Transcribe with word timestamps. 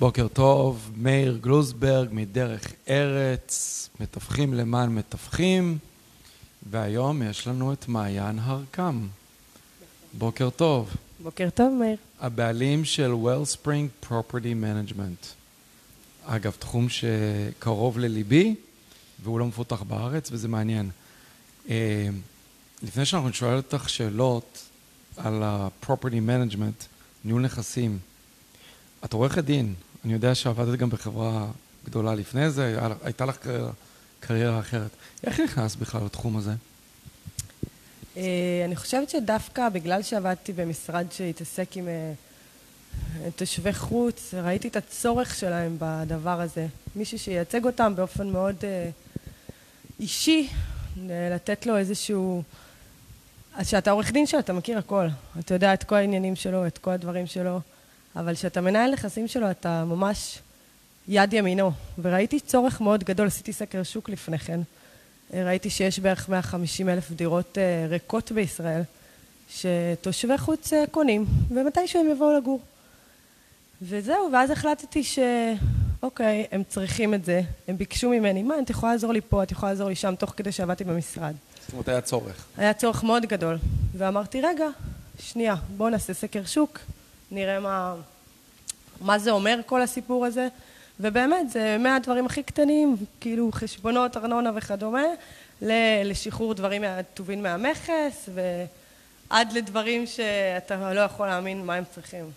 בוקר 0.00 0.28
טוב, 0.28 0.90
מאיר 0.96 1.38
גלוזברג 1.40 2.08
מדרך 2.12 2.72
ארץ, 2.88 3.88
מתווכים 4.00 4.54
למען 4.54 4.94
מתווכים, 4.94 5.78
והיום 6.70 7.22
יש 7.22 7.46
לנו 7.46 7.72
את 7.72 7.88
מעיין 7.88 8.38
הרקם. 8.38 9.06
בוקר 10.18 10.50
טוב. 10.50 10.90
בוקר 11.22 11.48
טוב, 11.54 11.72
מאיר. 11.72 11.96
הבעלים 12.20 12.84
של 12.84 13.12
Wellspring 13.12 14.06
Property 14.08 14.54
Management. 14.62 15.26
אגב, 16.26 16.52
תחום 16.58 16.86
שקרוב 16.88 17.98
לליבי, 17.98 18.54
והוא 19.22 19.40
לא 19.40 19.46
מפותח 19.46 19.82
בארץ, 19.82 20.28
וזה 20.32 20.48
מעניין. 20.48 20.90
אה, 21.70 22.08
לפני 22.82 23.04
שאנחנו 23.04 23.32
שואלים 23.32 23.56
אותך 23.56 23.88
שאלות 23.88 24.58
על 25.16 25.42
ה-property 25.42 26.20
management, 26.28 26.84
ניהול 27.24 27.42
נכסים, 27.42 27.98
את 29.04 29.12
עורכת 29.12 29.44
דין, 29.44 29.74
אני 30.04 30.12
יודע 30.12 30.34
שעבדת 30.34 30.78
גם 30.78 30.90
בחברה 30.90 31.46
גדולה 31.84 32.14
לפני 32.14 32.50
זה, 32.50 32.78
הייתה 33.02 33.24
לך 33.24 33.36
קריירה 34.20 34.58
אחרת. 34.58 34.90
איך 35.24 35.40
נכנסת 35.40 35.76
בכלל 35.76 36.04
לתחום 36.04 36.36
הזה? 36.36 36.52
אה, 38.16 38.62
אני 38.64 38.76
חושבת 38.76 39.10
שדווקא 39.10 39.68
בגלל 39.68 40.02
שעבדתי 40.02 40.52
במשרד 40.52 41.06
שהתעסק 41.10 41.76
עם 41.76 41.88
אה, 41.88 42.12
תושבי 43.36 43.72
חוץ, 43.72 44.34
ראיתי 44.34 44.68
את 44.68 44.76
הצורך 44.76 45.34
שלהם 45.34 45.76
בדבר 45.78 46.40
הזה. 46.40 46.66
מישהו 46.96 47.18
שייצג 47.18 47.64
אותם 47.64 47.92
באופן 47.96 48.28
מאוד 48.30 48.56
אה, 48.64 48.90
אישי, 50.00 50.48
לתת 51.06 51.66
לו 51.66 51.76
איזשהו... 51.76 52.42
אז 53.54 53.66
כשאתה 53.66 53.90
עורך 53.90 54.12
דין 54.12 54.26
שלו, 54.26 54.40
אתה 54.40 54.52
מכיר 54.52 54.78
הכל. 54.78 55.06
אתה 55.38 55.54
יודע 55.54 55.74
את 55.74 55.84
כל 55.84 55.94
העניינים 55.94 56.36
שלו, 56.36 56.66
את 56.66 56.78
כל 56.78 56.90
הדברים 56.90 57.26
שלו. 57.26 57.60
אבל 58.16 58.34
כשאתה 58.34 58.60
מנהל 58.60 58.92
נכסים 58.92 59.28
שלו, 59.28 59.50
אתה 59.50 59.84
ממש 59.84 60.38
יד 61.08 61.32
ימינו. 61.32 61.72
וראיתי 61.98 62.40
צורך 62.40 62.80
מאוד 62.80 63.04
גדול, 63.04 63.26
עשיתי 63.26 63.52
סקר 63.52 63.82
שוק 63.82 64.08
לפני 64.08 64.38
כן. 64.38 64.60
ראיתי 65.34 65.70
שיש 65.70 65.98
בערך 65.98 66.28
150 66.28 66.88
אלף 66.88 67.10
דירות 67.10 67.58
אה, 67.58 67.86
ריקות 67.88 68.32
בישראל, 68.32 68.82
שתושבי 69.50 70.38
חוץ 70.38 70.72
אה, 70.72 70.84
קונים, 70.90 71.26
ומתישהו 71.50 72.00
הם 72.00 72.10
יבואו 72.10 72.36
לגור. 72.38 72.60
וזהו, 73.82 74.28
ואז 74.32 74.50
החלטתי 74.50 75.02
שאוקיי, 75.04 76.46
הם 76.52 76.62
צריכים 76.68 77.14
את 77.14 77.24
זה, 77.24 77.42
הם 77.68 77.76
ביקשו 77.76 78.10
ממני, 78.10 78.42
מה, 78.42 78.54
את 78.58 78.70
יכולה 78.70 78.92
לעזור 78.92 79.12
לי 79.12 79.20
פה, 79.20 79.42
את 79.42 79.52
יכולה 79.52 79.72
לעזור 79.72 79.88
לי 79.88 79.94
שם, 79.94 80.14
תוך 80.18 80.34
כדי 80.36 80.52
שעבדתי 80.52 80.84
במשרד. 80.84 81.34
זאת 81.60 81.72
אומרת, 81.72 81.88
היה 81.88 82.00
צורך. 82.00 82.44
היה 82.56 82.72
צורך 82.72 83.04
מאוד 83.04 83.26
גדול. 83.26 83.58
ואמרתי, 83.96 84.40
רגע, 84.40 84.66
שנייה, 85.18 85.54
בואו 85.76 85.88
נעשה 85.88 86.14
סקר 86.14 86.44
שוק, 86.44 86.78
נראה 87.30 87.60
מה, 87.60 87.94
מה 89.00 89.18
זה 89.18 89.30
אומר 89.30 89.60
כל 89.66 89.82
הסיפור 89.82 90.26
הזה. 90.26 90.48
ובאמת, 91.00 91.50
זה 91.50 91.76
מהדברים 91.78 92.26
הכי 92.26 92.42
קטנים, 92.42 92.96
כאילו 93.20 93.50
חשבונות, 93.52 94.16
ארנונה 94.16 94.50
וכדומה, 94.54 95.02
לשחרור 96.04 96.54
דברים, 96.54 96.82
טובין 97.14 97.42
מהמכס, 97.42 98.28
ועד 98.34 99.52
לדברים 99.52 100.06
שאתה 100.06 100.92
לא 100.92 101.00
יכול 101.00 101.26
להאמין 101.26 101.66
מה 101.66 101.74
הם 101.74 101.84
צריכים. 101.94 102.30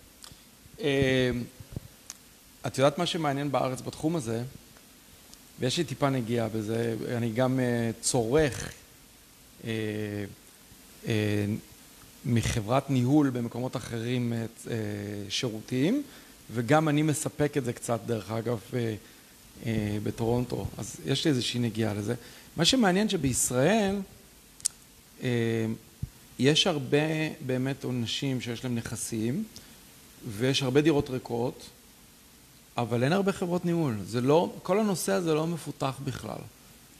אה, 0.80 1.30
את 2.66 2.78
יודעת 2.78 2.98
מה 2.98 3.06
שמעניין 3.06 3.52
בארץ 3.52 3.80
בתחום 3.80 4.16
הזה, 4.16 4.42
ויש 5.60 5.78
לי 5.78 5.84
טיפה 5.84 6.10
נגיעה 6.10 6.48
בזה, 6.48 6.94
אני 7.16 7.32
גם 7.32 7.60
אה, 7.60 7.90
צורך 8.00 8.72
אה, 9.64 10.24
מחברת 12.26 12.90
ניהול 12.90 13.30
במקומות 13.30 13.76
אחרים 13.76 14.32
שירותים, 15.28 16.02
וגם 16.54 16.88
אני 16.88 17.02
מספק 17.02 17.56
את 17.56 17.64
זה 17.64 17.72
קצת, 17.72 18.00
דרך 18.06 18.30
אגב, 18.30 18.60
בטורונטו, 20.02 20.66
אז 20.78 20.96
יש 21.06 21.24
לי 21.24 21.30
איזושהי 21.30 21.60
נגיעה 21.60 21.94
לזה. 21.94 22.14
מה 22.56 22.64
שמעניין 22.64 23.08
שבישראל 23.08 23.96
יש 26.38 26.66
הרבה 26.66 26.98
באמת 27.46 27.84
אנשים 27.84 28.40
שיש 28.40 28.64
להם 28.64 28.74
נכסים, 28.74 29.44
ויש 30.28 30.62
הרבה 30.62 30.80
דירות 30.80 31.10
ריקות, 31.10 31.70
אבל 32.76 33.04
אין 33.04 33.12
הרבה 33.12 33.32
חברות 33.32 33.64
ניהול. 33.64 33.96
זה 34.06 34.20
לא, 34.20 34.52
כל 34.62 34.80
הנושא 34.80 35.12
הזה 35.12 35.34
לא 35.34 35.46
מפותח 35.46 35.98
בכלל, 36.04 36.38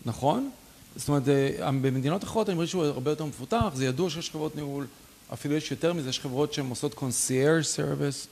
נכון? 0.06 0.50
זאת 0.96 1.08
אומרת, 1.08 1.28
אה, 1.28 1.70
במדינות 1.70 2.24
אחרות 2.24 2.48
אני 2.48 2.56
מרגיש 2.56 2.70
שהוא 2.70 2.84
הרבה 2.84 3.10
יותר 3.10 3.24
מפותח, 3.24 3.72
זה 3.74 3.84
ידוע 3.84 4.10
שיש 4.10 4.30
חברות 4.30 4.56
ניהול, 4.56 4.86
אפילו 5.32 5.54
יש 5.54 5.70
יותר 5.70 5.92
מזה, 5.92 6.10
יש 6.10 6.20
חברות 6.20 6.52
שהן 6.52 6.68
עושות 6.68 6.94
concierge 6.94 7.76
service, 7.76 8.26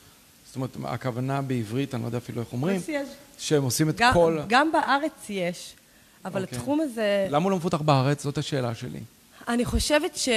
זאת 0.46 0.56
אומרת, 0.56 0.76
הכוונה 0.84 1.42
בעברית, 1.42 1.94
אני 1.94 2.02
לא 2.02 2.08
יודע 2.08 2.18
אפילו 2.18 2.40
איך 2.40 2.52
אומרים, 2.52 2.80
שהם 3.38 3.62
עושים 3.62 3.88
את 3.88 3.96
גם, 3.96 4.12
כל... 4.12 4.40
גם 4.48 4.72
בארץ 4.72 5.12
יש, 5.28 5.74
אבל 6.24 6.40
okay. 6.40 6.44
אוקיי. 6.44 6.58
התחום 6.58 6.80
הזה... 6.80 7.26
למה 7.30 7.44
הוא 7.44 7.50
לא 7.50 7.56
מפותח 7.56 7.80
בארץ? 7.80 8.22
זאת 8.22 8.38
השאלה 8.38 8.74
שלי. 8.74 9.00
אני 9.48 9.64
חושבת 9.64 10.16
ש... 10.16 10.28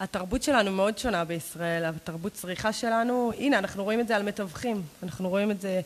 התרבות 0.00 0.42
שלנו 0.42 0.72
מאוד 0.72 0.98
שונה 0.98 1.24
בישראל, 1.24 1.84
התרבות 1.84 2.32
צריכה 2.32 2.72
שלנו, 2.72 3.32
הנה 3.38 3.58
אנחנו 3.58 3.84
רואים 3.84 4.00
את 4.00 4.08
זה 4.08 4.16
על 4.16 4.22
מתווכים, 4.22 4.82
אנחנו 5.02 5.28
רואים 5.28 5.50
את 5.50 5.60
זה, 5.60 5.80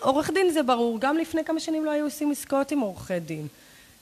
עורך 0.00 0.30
דין 0.34 0.50
זה 0.50 0.62
ברור, 0.62 1.00
גם 1.00 1.18
לפני 1.18 1.44
כמה 1.44 1.60
שנים 1.60 1.84
לא 1.84 1.90
היו 1.90 2.04
עושים 2.04 2.30
עסקאות 2.30 2.72
עם 2.72 2.80
עורכי 2.80 3.20
דין. 3.20 3.46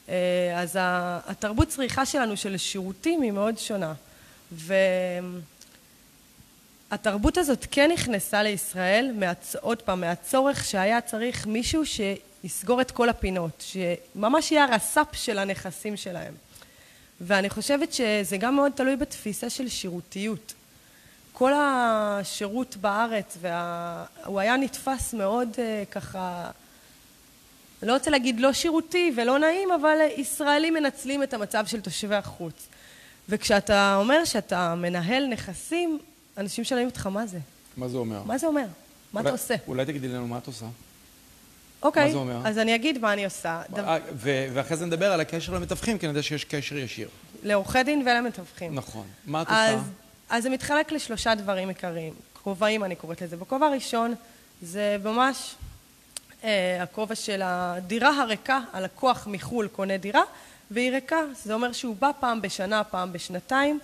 אה, 0.08 0.14
אז 0.62 0.78
התרבות 1.26 1.68
צריכה 1.68 2.06
שלנו 2.06 2.36
של 2.36 2.56
שירותים 2.56 3.22
היא 3.22 3.30
מאוד 3.30 3.58
שונה. 3.58 3.94
והתרבות 6.90 7.38
הזאת 7.38 7.66
כן 7.70 7.90
נכנסה 7.92 8.42
לישראל, 8.42 9.12
מהצ... 9.14 9.56
עוד 9.56 9.82
פעם, 9.82 10.00
מהצורך 10.00 10.64
שהיה 10.64 11.00
צריך 11.00 11.46
מישהו 11.46 11.82
שיסגור 11.86 12.80
את 12.80 12.90
כל 12.90 13.08
הפינות, 13.08 13.64
שממש 13.66 14.52
יהיה 14.52 14.64
הרס"פ 14.64 15.08
של 15.12 15.38
הנכסים 15.38 15.96
שלהם. 15.96 16.34
ואני 17.20 17.50
חושבת 17.50 17.92
שזה 17.92 18.36
גם 18.36 18.56
מאוד 18.56 18.72
תלוי 18.72 18.96
בתפיסה 18.96 19.50
של 19.50 19.68
שירותיות. 19.68 20.54
כל 21.32 21.52
השירות 21.56 22.76
בארץ, 22.76 23.36
וה... 23.40 24.04
הוא 24.24 24.40
היה 24.40 24.56
נתפס 24.56 25.14
מאוד 25.14 25.48
uh, 25.54 25.90
ככה, 25.90 26.50
לא 27.82 27.92
רוצה 27.92 28.10
להגיד 28.10 28.40
לא 28.40 28.52
שירותי 28.52 29.12
ולא 29.16 29.38
נעים, 29.38 29.72
אבל 29.72 29.98
ישראלים 30.16 30.74
מנצלים 30.74 31.22
את 31.22 31.34
המצב 31.34 31.66
של 31.66 31.80
תושבי 31.80 32.14
החוץ. 32.14 32.68
וכשאתה 33.28 33.96
אומר 33.96 34.24
שאתה 34.24 34.74
מנהל 34.74 35.26
נכסים, 35.26 35.98
אנשים 36.36 36.64
שואלים 36.64 36.88
אותך 36.88 37.06
מה 37.06 37.26
זה. 37.26 37.38
מה 37.76 37.88
זה 37.88 37.96
אומר? 37.96 38.22
מה 38.26 38.38
זה 38.38 38.46
אומר? 38.46 38.66
מה 39.12 39.20
אתה 39.20 39.30
עושה? 39.30 39.54
אולי 39.68 39.84
תגידי 39.84 40.08
לנו 40.08 40.26
מה 40.26 40.38
את 40.38 40.46
עושה. 40.46 40.66
אוקיי? 41.82 42.14
אז 42.44 42.58
אני 42.58 42.74
אגיד 42.74 42.98
מה 42.98 43.12
אני 43.12 43.24
עושה. 43.24 43.62
אה, 43.78 43.98
ואחרי 44.16 44.76
זה 44.76 44.86
נדבר 44.86 45.12
על 45.12 45.20
הקשר 45.20 45.54
למתווכים, 45.54 45.98
כי 45.98 46.06
אני 46.06 46.10
יודע 46.10 46.22
שיש 46.22 46.44
קשר 46.44 46.76
ישיר. 46.76 47.08
לעורכי 47.42 47.82
דין 47.82 48.02
ולמתווכים. 48.06 48.74
נכון. 48.74 49.06
מה 49.26 49.42
את 49.42 49.46
עושה? 49.46 49.78
אז 50.30 50.42
זה 50.42 50.50
מתחלק 50.50 50.92
לשלושה 50.92 51.34
דברים 51.34 51.68
עיקריים. 51.68 52.12
כובעים 52.42 52.84
אני 52.84 52.96
קוראת 52.96 53.22
לזה. 53.22 53.36
בכובע 53.36 53.66
הראשון 53.66 54.14
זה 54.62 54.96
ממש 55.04 55.54
אה, 56.44 56.82
הכובע 56.82 57.14
של 57.14 57.40
הדירה 57.44 58.22
הריקה, 58.22 58.60
הלקוח 58.72 59.26
מחו"ל 59.30 59.68
קונה 59.68 59.96
דירה, 59.96 60.22
והיא 60.70 60.90
ריקה. 60.90 61.20
זה 61.44 61.54
אומר 61.54 61.72
שהוא 61.72 61.96
בא 61.96 62.10
פעם 62.20 62.42
בשנה, 62.42 62.84
פעם 62.84 63.12
בשנתיים, 63.12 63.80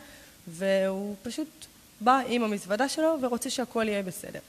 והוא 0.48 1.16
פשוט 1.22 1.48
בא 2.00 2.20
עם 2.28 2.44
המזוודה 2.44 2.88
שלו 2.88 3.16
ורוצה 3.20 3.50
שהכל 3.50 3.88
יהיה 3.88 4.02
בסדר. 4.02 4.40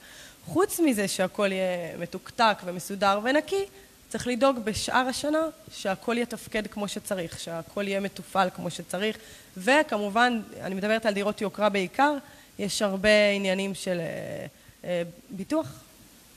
חוץ 0.44 0.80
מזה 0.80 1.08
שהכל 1.08 1.52
יהיה 1.52 1.96
מתוקתק 1.98 2.56
ומסודר 2.64 3.20
ונקי, 3.22 3.64
צריך 4.08 4.26
לדאוג 4.26 4.58
בשאר 4.58 5.06
השנה 5.08 5.42
שהכל 5.72 6.18
יתפקד 6.18 6.66
כמו 6.66 6.88
שצריך, 6.88 7.40
שהכל 7.40 7.88
יהיה 7.88 8.00
מתופעל 8.00 8.50
כמו 8.56 8.70
שצריך, 8.70 9.16
וכמובן, 9.56 10.40
אני 10.60 10.74
מדברת 10.74 11.06
על 11.06 11.14
דירות 11.14 11.40
יוקרה 11.40 11.68
בעיקר, 11.68 12.16
יש 12.58 12.82
הרבה 12.82 13.30
עניינים 13.36 13.74
של 13.74 14.00
אה, 14.00 14.46
אה, 14.84 15.02
ביטוח. 15.30 15.66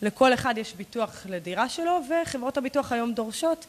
לכל 0.01 0.33
אחד 0.33 0.57
יש 0.57 0.73
ביטוח 0.73 1.25
לדירה 1.29 1.69
שלו, 1.69 1.99
וחברות 2.09 2.57
הביטוח 2.57 2.91
היום 2.91 3.13
דורשות 3.13 3.65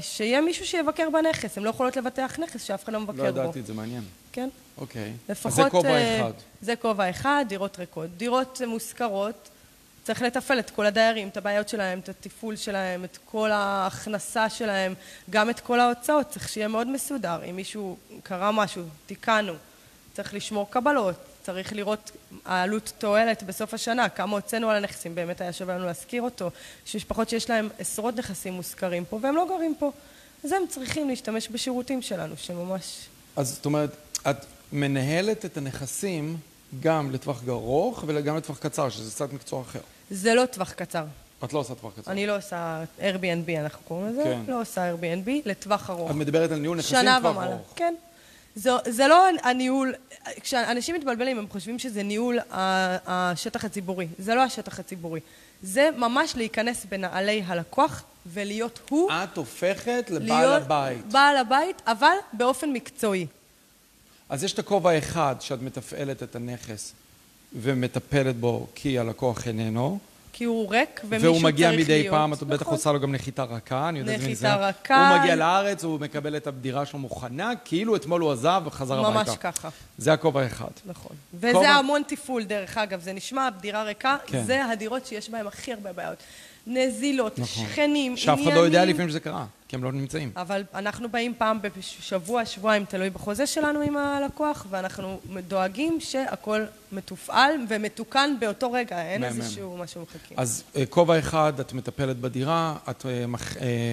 שיהיה 0.00 0.40
מישהו 0.40 0.66
שיבקר 0.66 1.08
בנכס. 1.10 1.58
הן 1.58 1.64
לא 1.64 1.70
יכולות 1.70 1.96
לבטח 1.96 2.38
נכס 2.38 2.62
שאף 2.62 2.84
אחד 2.84 2.92
לא 2.92 3.00
מבקר 3.00 3.22
לא 3.22 3.30
בו. 3.30 3.38
לא 3.38 3.42
ידעתי, 3.42 3.62
זה 3.62 3.74
מעניין. 3.74 4.02
כן. 4.32 4.48
אוקיי. 4.78 5.12
לפחות... 5.28 5.52
אז 5.52 5.64
זה 5.64 5.70
כובע 5.70 6.20
אחד. 6.20 6.32
זה 6.60 6.76
כובע 6.76 7.10
אחד, 7.10 7.44
דירות 7.48 7.78
ריקות. 7.78 8.16
דירות 8.16 8.60
מושכרות, 8.66 9.48
צריך 10.04 10.22
לתפעל 10.22 10.58
את 10.58 10.70
כל 10.70 10.86
הדיירים, 10.86 11.28
את 11.28 11.36
הבעיות 11.36 11.68
שלהם, 11.68 11.98
את 11.98 12.08
התפעול 12.08 12.56
שלהם, 12.56 13.04
את 13.04 13.18
כל 13.24 13.50
ההכנסה 13.50 14.50
שלהם, 14.50 14.94
גם 15.30 15.50
את 15.50 15.60
כל 15.60 15.80
ההוצאות, 15.80 16.28
צריך 16.28 16.48
שיהיה 16.48 16.68
מאוד 16.68 16.86
מסודר. 16.86 17.40
אם 17.50 17.56
מישהו 17.56 17.96
קרה 18.22 18.52
משהו, 18.52 18.82
תיקנו, 19.06 19.52
צריך 20.12 20.34
לשמור 20.34 20.70
קבלות, 20.70 21.16
צריך 21.52 21.72
לראות 21.72 22.10
העלות 22.44 22.92
תועלת 22.98 23.42
בסוף 23.42 23.74
השנה, 23.74 24.08
כמה 24.08 24.32
הוצאנו 24.36 24.70
על 24.70 24.76
הנכסים, 24.76 25.14
באמת 25.14 25.40
היה 25.40 25.52
שווה 25.52 25.74
לנו 25.74 25.86
להשכיר 25.86 26.22
אותו. 26.22 26.50
יש 26.86 26.96
משפחות 26.96 27.28
שיש 27.28 27.50
להם 27.50 27.68
עשרות 27.78 28.16
נכסים 28.16 28.52
מושכרים 28.52 29.04
פה 29.04 29.18
והם 29.22 29.36
לא 29.36 29.46
גרים 29.48 29.74
פה. 29.78 29.92
אז 30.44 30.52
הם 30.52 30.62
צריכים 30.68 31.08
להשתמש 31.08 31.48
בשירותים 31.48 32.02
שלנו, 32.02 32.34
שממש... 32.36 33.06
אז 33.36 33.54
זאת 33.54 33.66
אומרת, 33.66 33.90
את 34.30 34.36
מנהלת 34.72 35.44
את 35.44 35.56
הנכסים 35.56 36.36
גם 36.80 37.10
לטווח 37.10 37.42
ארוך 37.48 38.04
וגם 38.06 38.36
לטווח 38.36 38.58
קצר, 38.58 38.88
שזה 38.88 39.10
קצת 39.10 39.32
מקצוע 39.32 39.62
אחר. 39.62 39.80
זה 40.10 40.34
לא 40.34 40.46
טווח 40.46 40.72
קצר. 40.72 41.04
את 41.44 41.52
לא 41.52 41.58
עושה 41.58 41.74
טווח 41.74 41.92
קצר. 41.96 42.10
אני 42.10 42.26
לא 42.26 42.36
עושה 42.36 42.84
Airbnb, 42.98 43.50
אנחנו 43.60 43.84
קוראים 43.84 44.08
לזה. 44.08 44.22
כן. 44.24 44.40
לא 44.48 44.60
עושה 44.60 44.92
Airbnb 44.92 45.30
לטווח 45.44 45.90
ארוך. 45.90 46.10
את 46.10 46.16
מדברת 46.16 46.50
על 46.50 46.58
ניהול 46.58 46.78
נכסים 46.78 46.98
שנה 47.00 47.18
טווח 47.20 47.36
ומעלה. 47.36 47.54
ארוך. 47.54 47.72
כן. 47.76 47.94
זה, 48.54 48.70
זה 48.88 49.08
לא 49.08 49.26
הניהול, 49.42 49.94
כשאנשים 50.40 50.94
מתבלבלים 50.94 51.38
הם 51.38 51.46
חושבים 51.48 51.78
שזה 51.78 52.02
ניהול 52.02 52.38
השטח 53.06 53.64
הציבורי. 53.64 54.06
זה 54.18 54.34
לא 54.34 54.42
השטח 54.42 54.80
הציבורי. 54.80 55.20
זה 55.62 55.88
ממש 55.96 56.36
להיכנס 56.36 56.86
בנעלי 56.88 57.42
הלקוח 57.46 58.04
ולהיות 58.26 58.80
הוא, 58.88 59.10
את 59.10 59.36
הופכת 59.36 60.10
לבעל 60.10 60.40
להיות 60.40 60.62
הבית. 60.62 61.06
בעל 61.06 61.36
הבית, 61.36 61.82
אבל 61.86 62.14
באופן 62.32 62.72
מקצועי. 62.72 63.26
אז 64.28 64.44
יש 64.44 64.52
את 64.52 64.58
הכובע 64.58 64.90
האחד 64.90 65.36
שאת 65.40 65.62
מתפעלת 65.62 66.22
את 66.22 66.36
הנכס 66.36 66.92
ומטפלת 67.52 68.36
בו 68.36 68.66
כי 68.74 68.98
הלקוח 68.98 69.46
איננו, 69.46 69.98
כי 70.38 70.44
הוא 70.44 70.70
ריק, 70.70 70.88
ומישהו 71.04 71.08
צריך 71.10 71.22
להיות. 71.22 71.34
והוא 71.34 71.42
מגיע 71.44 71.70
מדי 71.70 72.06
פעם, 72.10 72.32
את 72.32 72.42
בטח 72.42 72.62
נכון. 72.62 72.74
עושה 72.74 72.92
לו 72.92 73.00
גם 73.00 73.12
נחיתה 73.14 73.42
רכה, 73.44 73.88
אני 73.88 73.98
יודע 73.98 74.12
איזה 74.12 74.24
נחיתה 74.28 74.56
מזה. 74.56 74.66
רכה. 74.68 75.10
הוא 75.10 75.18
מגיע 75.18 75.34
לארץ, 75.36 75.84
הוא 75.84 76.00
מקבל 76.00 76.36
את 76.36 76.46
הדירה 76.46 76.86
שלו 76.86 76.98
מוכנה, 76.98 77.52
כאילו 77.64 77.96
אתמול 77.96 78.20
הוא 78.20 78.32
עזב 78.32 78.62
וחזר 78.64 79.06
הביתה. 79.06 79.30
ממש 79.30 79.38
ככה, 79.40 79.68
זה 79.98 80.12
הכובע 80.12 80.42
האחד. 80.42 80.64
נכון. 80.86 81.16
כובע- 81.40 81.56
וזה 81.58 81.68
המון 81.70 82.02
תפעול, 82.06 82.44
דרך 82.44 82.78
אגב. 82.78 83.00
זה 83.00 83.12
נשמע 83.12 83.48
דירה 83.60 83.82
ריקה, 83.82 84.16
כן. 84.26 84.44
זה 84.44 84.64
הדירות 84.64 85.06
שיש 85.06 85.30
בהן 85.30 85.46
הכי 85.46 85.72
הרבה 85.72 85.92
בעיות. 85.92 86.18
נזילות, 86.68 87.38
נכון. 87.38 87.66
שכנים, 87.66 88.16
שאף 88.16 88.38
אחד 88.42 88.52
לא 88.52 88.60
יודע. 88.60 88.84
לפעמים 88.84 89.08
שזה 89.08 89.20
קרה, 89.20 89.46
כי 89.68 89.76
הם 89.76 89.84
לא 89.84 89.92
נמצאים. 89.92 90.30
אבל 90.36 90.64
אנחנו 90.74 91.08
באים 91.08 91.34
פעם 91.38 91.58
בשבוע, 91.78 92.44
שבועיים, 92.46 92.84
תלוי 92.84 93.10
בחוזה 93.10 93.46
שלנו 93.46 93.80
עם 93.80 93.96
הלקוח, 93.96 94.66
ואנחנו 94.70 95.20
דואגים 95.48 95.98
שהכל 96.00 96.64
מתופעל 96.92 97.52
ומתוקן 97.68 98.34
באותו 98.40 98.72
רגע, 98.72 99.02
אין 99.02 99.20
מהמם. 99.20 99.40
איזשהו 99.40 99.76
משהו 99.76 100.02
מחכים. 100.02 100.36
אז 100.40 100.62
אה, 100.76 100.86
כובע 100.86 101.18
אחד, 101.18 101.60
את 101.60 101.72
מטפלת 101.72 102.16
בדירה, 102.16 102.76
את 102.90 103.06
אה, 103.06 103.26
מח- 103.26 103.56
אה, 103.56 103.92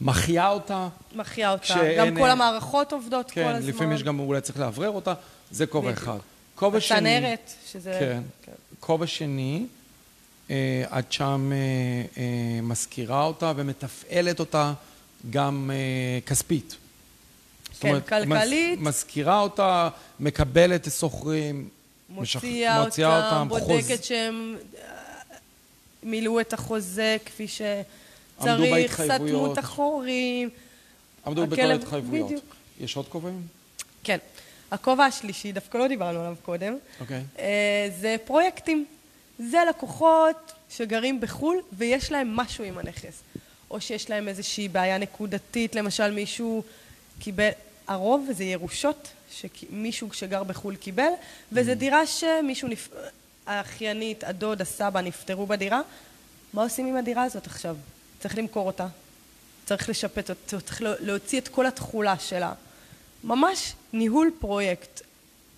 מחיה 0.00 0.48
אותה, 0.48 0.88
מחיה 1.14 1.52
אותה. 1.52 1.62
כשאין, 1.62 1.98
גם 1.98 2.16
כל 2.18 2.30
המערכות 2.30 2.92
עובדות 2.92 3.26
כל 3.26 3.34
כן, 3.34 3.48
הזמן. 3.54 3.68
לפעמים 3.68 3.92
יש 3.92 4.02
גם, 4.02 4.18
אולי 4.20 4.40
צריך 4.40 4.58
לאוורר 4.58 4.90
אותה, 4.90 5.14
זה 5.50 5.66
כובע. 5.66 5.92
אחד. 5.92 6.18
כובע 6.54 6.80
שני, 6.80 6.96
הצנרת, 7.16 7.52
שזה... 7.72 8.18
כן. 8.44 8.52
כובע 8.80 9.06
שני, 9.06 9.66
את 10.98 11.12
שם 11.12 11.50
אה, 11.52 11.56
אה, 12.22 12.60
מזכירה 12.62 13.24
אותה 13.24 13.52
ומתפעלת 13.56 14.40
אותה 14.40 14.72
גם 15.30 15.70
אה, 15.74 16.20
כספית. 16.26 16.76
כן, 17.80 18.00
כלכלית. 18.00 18.78
מז- 18.78 18.88
מזכירה 18.88 19.40
אותה, 19.40 19.88
מקבלת 20.20 20.88
שוכרים, 20.98 21.68
מוציאה 22.08 22.84
משכ- 22.84 22.86
אותם, 22.86 23.22
אותם, 23.24 23.48
בודקת 23.48 23.66
חוז- 23.66 24.04
שהם 24.06 24.56
אה, 24.78 24.82
מילאו 26.02 26.40
את 26.40 26.52
החוזה 26.52 27.16
כפי 27.26 27.46
שצריך, 27.48 29.00
סתמו. 29.02 29.52
את 29.52 29.58
החורים. 29.58 30.48
עמדו 31.26 31.46
בכל 31.46 31.62
ההתחייבויות. 31.62 32.26
בדיוק. 32.26 32.44
יש 32.80 32.96
עוד 32.96 33.08
כובעים? 33.08 33.42
כן. 34.04 34.18
הכובע 34.70 35.04
השלישי, 35.04 35.52
דווקא 35.52 35.78
לא 35.78 35.88
דיברנו 35.88 36.20
עליו 36.20 36.34
קודם, 36.42 36.76
אוקיי. 37.00 37.22
אה, 37.38 37.88
זה 38.00 38.16
פרויקטים. 38.24 38.86
זה 39.38 39.58
לקוחות 39.68 40.52
שגרים 40.70 41.20
בחו"ל 41.20 41.62
ויש 41.72 42.12
להם 42.12 42.36
משהו 42.36 42.64
עם 42.64 42.78
הנכס. 42.78 43.22
או 43.70 43.80
שיש 43.80 44.10
להם 44.10 44.28
איזושהי 44.28 44.68
בעיה 44.68 44.98
נקודתית, 44.98 45.74
למשל 45.74 46.10
מישהו 46.10 46.62
קיבל, 47.18 47.48
הרוב 47.88 48.28
זה 48.32 48.44
ירושות 48.44 49.08
שמישהו 49.30 50.12
שגר 50.12 50.42
בחו"ל 50.44 50.76
קיבל, 50.76 51.08
וזו 51.52 51.74
דירה 51.74 52.06
שמישהו, 52.06 52.68
נפ... 52.68 52.88
האחיינית, 53.46 54.24
הדוד, 54.24 54.60
הסבא 54.62 55.00
נפטרו 55.00 55.46
בדירה. 55.46 55.80
מה 56.52 56.62
עושים 56.62 56.86
עם 56.86 56.96
הדירה 56.96 57.22
הזאת 57.22 57.46
עכשיו? 57.46 57.76
צריך 58.20 58.38
למכור 58.38 58.66
אותה, 58.66 58.86
צריך 59.66 59.88
לשפט 59.88 60.30
אותה, 60.30 60.60
צריך 60.60 60.82
לה- 60.82 60.94
להוציא 61.00 61.40
את 61.40 61.48
כל 61.48 61.66
התכולה 61.66 62.18
שלה. 62.18 62.52
ממש 63.24 63.72
ניהול 63.92 64.30
פרויקט. 64.38 65.00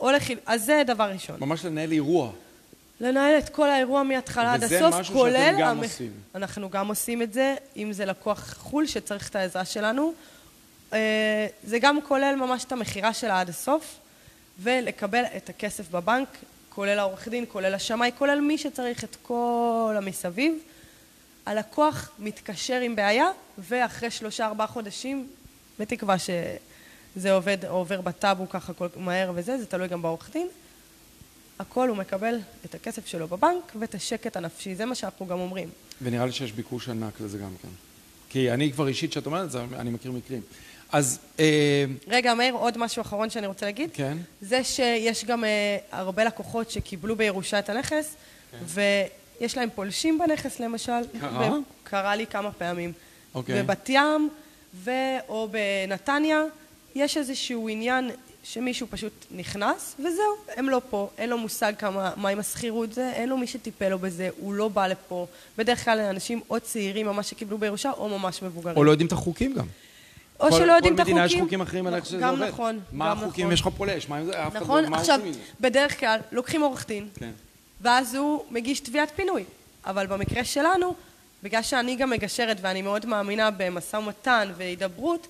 או 0.00 0.10
לחיל... 0.10 0.38
אז 0.46 0.64
זה 0.64 0.82
דבר 0.86 1.10
ראשון. 1.12 1.40
ממש 1.40 1.64
לנהל 1.64 1.92
אירוע. 1.92 2.32
לנהל 3.00 3.38
את 3.38 3.48
כל 3.48 3.70
האירוע 3.70 4.02
מההתחלה 4.02 4.52
עד 4.54 4.62
וזה 4.64 4.86
הסוף, 4.86 5.00
משהו 5.00 5.14
כולל... 5.14 5.32
שאתם 5.32 5.58
גם 5.60 5.68
המ- 5.78 5.82
עושים. 5.84 6.12
אנחנו 6.34 6.70
גם 6.70 6.88
עושים 6.88 7.22
את 7.22 7.32
זה, 7.32 7.54
אם 7.76 7.92
זה 7.92 8.04
לקוח 8.04 8.54
חו"ל 8.58 8.86
שצריך 8.86 9.28
את 9.28 9.36
העזרה 9.36 9.64
שלנו. 9.64 10.12
אה, 10.92 11.46
זה 11.64 11.78
גם 11.78 11.98
כולל 12.08 12.34
ממש 12.38 12.64
את 12.64 12.72
המכירה 12.72 13.14
שלה 13.14 13.40
עד 13.40 13.48
הסוף, 13.48 13.96
ולקבל 14.62 15.22
את 15.36 15.48
הכסף 15.48 15.90
בבנק, 15.90 16.28
כולל 16.68 16.98
העורך 16.98 17.28
דין, 17.28 17.44
כולל 17.48 17.74
השמאי, 17.74 18.10
כולל 18.18 18.40
מי 18.40 18.58
שצריך 18.58 19.04
את 19.04 19.16
כל 19.22 19.94
המסביב. 19.96 20.54
הלקוח 21.46 22.10
מתקשר 22.18 22.80
עם 22.80 22.96
בעיה, 22.96 23.26
ואחרי 23.58 24.10
שלושה 24.10 24.46
ארבעה 24.46 24.66
חודשים, 24.66 25.26
בתקווה 25.78 26.16
שזה 26.18 27.32
עובד, 27.32 27.64
עובר 27.64 28.00
בטאבו 28.00 28.48
ככה 28.48 28.72
כל 28.72 28.86
מהר 28.96 29.32
וזה, 29.34 29.58
זה 29.58 29.66
תלוי 29.66 29.88
גם 29.88 30.02
בעורך 30.02 30.30
דין, 30.32 30.48
הכל 31.60 31.88
הוא 31.88 31.96
מקבל 31.96 32.38
את 32.64 32.74
הכסף 32.74 33.06
שלו 33.06 33.28
בבנק 33.28 33.72
ואת 33.78 33.94
השקט 33.94 34.36
הנפשי, 34.36 34.74
זה 34.74 34.84
מה 34.84 34.94
שאנחנו 34.94 35.26
גם 35.26 35.40
אומרים. 35.40 35.68
ונראה 36.02 36.26
לי 36.26 36.32
שיש 36.32 36.52
ביקוש 36.52 36.88
ענק 36.88 37.20
לזה 37.20 37.38
גם 37.38 37.54
כן. 37.62 37.68
כי 38.30 38.50
אני 38.50 38.72
כבר 38.72 38.88
אישית, 38.88 39.12
שאת 39.12 39.26
אומרת 39.26 39.44
את 39.44 39.50
זה, 39.50 39.64
אני 39.76 39.90
מכיר 39.90 40.12
מקרים. 40.12 40.40
אז, 40.92 41.18
אה, 41.40 41.84
רגע, 42.08 42.34
מאיר, 42.34 42.54
עוד 42.54 42.78
משהו 42.78 43.00
אחרון 43.00 43.30
שאני 43.30 43.46
רוצה 43.46 43.66
להגיד. 43.66 43.90
כן. 43.92 44.18
זה 44.40 44.64
שיש 44.64 45.24
גם 45.24 45.44
אה, 45.44 45.76
הרבה 45.92 46.24
לקוחות 46.24 46.70
שקיבלו 46.70 47.16
בירושה 47.16 47.58
את 47.58 47.68
הנכס, 47.68 48.16
ויש 48.64 49.56
להם 49.56 49.68
פולשים 49.74 50.18
בנכס 50.18 50.60
למשל. 50.60 51.02
קרה? 51.20 51.56
קרה 51.84 52.16
לי 52.16 52.26
כמה 52.26 52.52
פעמים. 52.52 52.92
אוקיי. 53.34 53.62
בבת 53.62 53.88
ים 53.88 54.28
ו... 54.74 54.90
או 55.28 55.48
בנתניה, 55.50 56.42
יש 56.94 57.16
איזשהו 57.16 57.68
עניין 57.68 58.10
שמישהו 58.44 58.86
פשוט 58.90 59.12
נכנס, 59.30 59.94
וזהו, 59.98 60.34
הם 60.56 60.68
לא 60.68 60.80
פה, 60.90 61.10
אין 61.18 61.30
לו 61.30 61.38
מושג 61.38 61.72
כמה, 61.78 62.10
מה 62.16 62.28
עם 62.28 62.38
השכירות 62.38 62.92
זה, 62.92 63.12
אין 63.12 63.28
לו 63.28 63.36
מי 63.36 63.46
שטיפל 63.46 63.88
לו 63.88 63.98
בזה, 63.98 64.28
הוא 64.40 64.54
לא 64.54 64.68
בא 64.68 64.86
לפה. 64.86 65.26
בדרך 65.58 65.84
כלל 65.84 65.98
אנשים 65.98 66.40
או 66.50 66.60
צעירים 66.60 67.06
ממש 67.06 67.30
שקיבלו 67.30 67.58
בירושה, 67.58 67.90
או 67.90 68.18
ממש 68.18 68.42
מבוגרים. 68.42 68.76
או 68.76 68.84
לא 68.84 68.90
יודעים 68.90 69.06
את 69.06 69.12
החוקים 69.12 69.54
גם. 69.54 69.66
או 70.40 70.50
כל- 70.50 70.56
שלא 70.58 70.72
יודעים 70.72 70.94
את 70.94 70.98
כל 70.98 71.04
מדינה 71.04 71.24
יש 71.24 71.32
החוקים. 71.32 71.44
חוקים 71.44 71.60
אחרים 71.60 71.86
על 71.86 71.94
איך 71.94 72.06
שזה 72.06 72.16
גם 72.18 72.30
עובד. 72.30 72.48
נכון, 72.48 72.80
מה 72.92 73.10
גם 73.10 73.18
החוקים? 73.18 73.44
נכון. 73.44 73.52
יש 73.54 73.60
לך 73.60 73.68
פולש, 73.76 74.08
מה 74.08 74.16
עם 74.16 74.24
זה? 74.24 74.46
אף 74.46 74.52
אחד 74.52 74.62
נכון, 74.62 74.84
לא, 74.84 74.90
מה 74.90 74.98
עכשיו? 74.98 75.20
בדרך 75.60 76.00
כלל 76.00 76.20
לוקחים 76.32 76.60
עורך 76.62 76.86
דין, 76.86 77.08
כן. 77.14 77.30
ואז 77.80 78.14
הוא 78.14 78.44
מגיש 78.50 78.80
תביעת 78.80 79.12
פינוי. 79.16 79.44
אבל 79.86 80.06
במקרה 80.06 80.44
שלנו, 80.44 80.94
בגלל 81.42 81.62
שאני 81.62 81.96
גם 81.96 82.10
מגשרת 82.10 82.56
ואני 82.60 82.82
מאוד 82.82 83.06
מאמינה 83.06 83.50
במשא 83.50 83.96
ומתן 83.96 84.52
והידברות, 84.56 85.26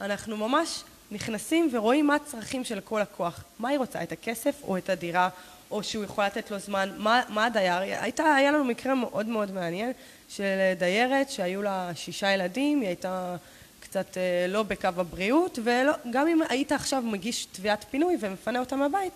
אנחנו 0.00 0.36
ממש 0.36 0.82
נכנסים 1.12 1.68
ורואים 1.72 2.06
מה 2.06 2.14
הצרכים 2.14 2.64
של 2.64 2.80
כל 2.80 3.00
לקוח. 3.00 3.44
מה 3.58 3.68
היא 3.68 3.78
רוצה, 3.78 4.02
את 4.02 4.12
הכסף 4.12 4.62
או 4.62 4.76
את 4.76 4.90
הדירה, 4.90 5.28
או 5.70 5.82
שהוא 5.82 6.04
יכול 6.04 6.24
לתת 6.24 6.50
לו 6.50 6.58
זמן, 6.58 6.90
מה, 6.96 7.22
מה 7.28 7.44
הדייר, 7.44 7.78
הייתה, 7.78 8.34
היה 8.34 8.52
לנו 8.52 8.64
מקרה 8.64 8.94
מאוד 8.94 9.26
מאוד 9.26 9.50
מעניין 9.50 9.92
של 10.28 10.72
דיירת 10.78 11.30
שהיו 11.30 11.62
לה 11.62 11.90
שישה 11.94 12.32
ילדים, 12.32 12.80
היא 12.80 12.88
הייתה 12.88 13.36
קצת 13.80 14.16
אה, 14.16 14.46
לא 14.48 14.62
בקו 14.62 14.86
הבריאות, 14.86 15.58
וגם 15.64 16.28
אם 16.28 16.40
היית 16.48 16.72
עכשיו 16.72 17.02
מגיש 17.02 17.44
תביעת 17.44 17.84
פינוי 17.90 18.16
ומפנה 18.20 18.60
אותה 18.60 18.76
מהבית, 18.76 19.12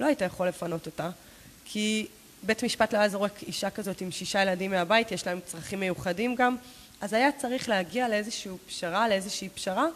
לא 0.00 0.06
היית 0.06 0.20
יכול 0.20 0.48
לפנות 0.48 0.86
אותה, 0.86 1.10
כי 1.64 2.06
בית 2.42 2.64
משפט 2.64 2.94
לא 2.94 2.98
היה 2.98 3.08
זורק 3.08 3.42
אישה 3.42 3.70
כזאת 3.70 4.00
עם 4.00 4.10
שישה 4.10 4.42
ילדים 4.42 4.70
מהבית, 4.70 5.12
יש 5.12 5.26
להם 5.26 5.40
צרכים 5.46 5.80
מיוחדים 5.80 6.34
גם, 6.34 6.56
אז 7.00 7.12
היה 7.12 7.32
צריך 7.32 7.68
להגיע 7.68 8.08
לאיזושהי 8.08 8.52
פשרה, 8.66 9.08
לאיזושהי 9.08 9.48
פשרה, 9.48 9.86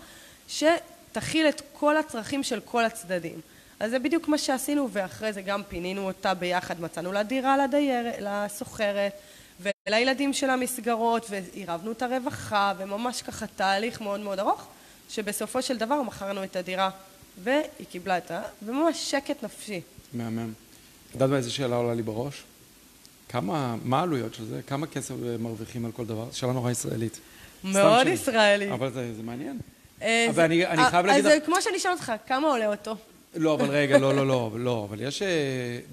שתכיל 1.14 1.48
את 1.48 1.62
כל 1.72 1.96
הצרכים 1.96 2.42
של 2.42 2.60
כל 2.60 2.84
הצדדים. 2.84 3.40
אז 3.80 3.90
זה 3.90 3.98
בדיוק 3.98 4.28
מה 4.28 4.38
שעשינו, 4.38 4.88
ואחרי 4.92 5.32
זה 5.32 5.42
גם 5.42 5.62
פינינו 5.68 6.06
אותה 6.06 6.34
ביחד, 6.34 6.80
מצאנו 6.80 7.12
לה 7.12 7.22
דירה 7.22 7.56
לסוחרת, 8.20 9.12
ולילדים 9.60 10.32
שלה 10.32 10.56
מסגרות, 10.56 11.26
ועירבנו 11.30 11.92
את 11.92 12.02
הרווחה, 12.02 12.72
וממש 12.78 13.22
ככה 13.22 13.46
תהליך 13.46 14.00
מאוד 14.00 14.20
מאוד 14.20 14.38
ארוך, 14.38 14.66
שבסופו 15.10 15.62
של 15.62 15.78
דבר 15.78 16.02
מכרנו 16.02 16.44
את 16.44 16.56
הדירה, 16.56 16.90
והיא 17.42 17.86
קיבלה 17.90 18.18
את 18.18 18.30
ה... 18.30 18.42
וממש 18.62 19.10
שקט 19.10 19.44
נפשי. 19.44 19.80
מהמם. 20.12 20.52
את 21.08 21.14
יודעת 21.14 21.30
מה 21.30 21.36
איזה 21.36 21.50
שאלה 21.50 21.76
עולה 21.76 21.94
לי 21.94 22.02
בראש? 22.02 22.42
כמה, 23.28 23.76
מה 23.84 23.98
העלויות 23.98 24.34
של 24.34 24.44
זה? 24.44 24.60
כמה 24.66 24.86
כסף 24.86 25.14
מרוויחים 25.38 25.84
על 25.84 25.92
כל 25.92 26.06
דבר? 26.06 26.28
שאלה 26.32 26.52
נורא 26.52 26.70
ישראלית. 26.70 27.18
מאוד 27.64 28.00
סתם 28.00 28.04
שאלה. 28.04 28.14
ישראלי. 28.14 28.72
אבל 28.72 28.92
זה, 28.92 29.14
זה 29.14 29.22
מעניין. 29.22 29.58
אה, 30.02 30.26
אבל 30.30 30.42
אני- 30.44 30.66
אני 30.66 30.82
אה, 30.82 30.90
חייב 30.90 31.06
להגיד 31.06 31.26
אז 31.26 31.32
זה 31.32 31.38
כמו 31.44 31.62
שאני 31.62 31.76
אשאל 31.76 31.90
אותך, 31.92 32.12
כמה 32.26 32.48
עולה 32.48 32.66
אותו? 32.66 32.96
לא, 33.34 33.54
אבל 33.54 33.68
רגע, 33.70 33.98
לא, 33.98 34.14
לא, 34.16 34.26
לא, 34.26 34.50
לא, 34.56 34.86
אבל 34.90 35.00
יש 35.00 35.22
אה, 35.22 35.28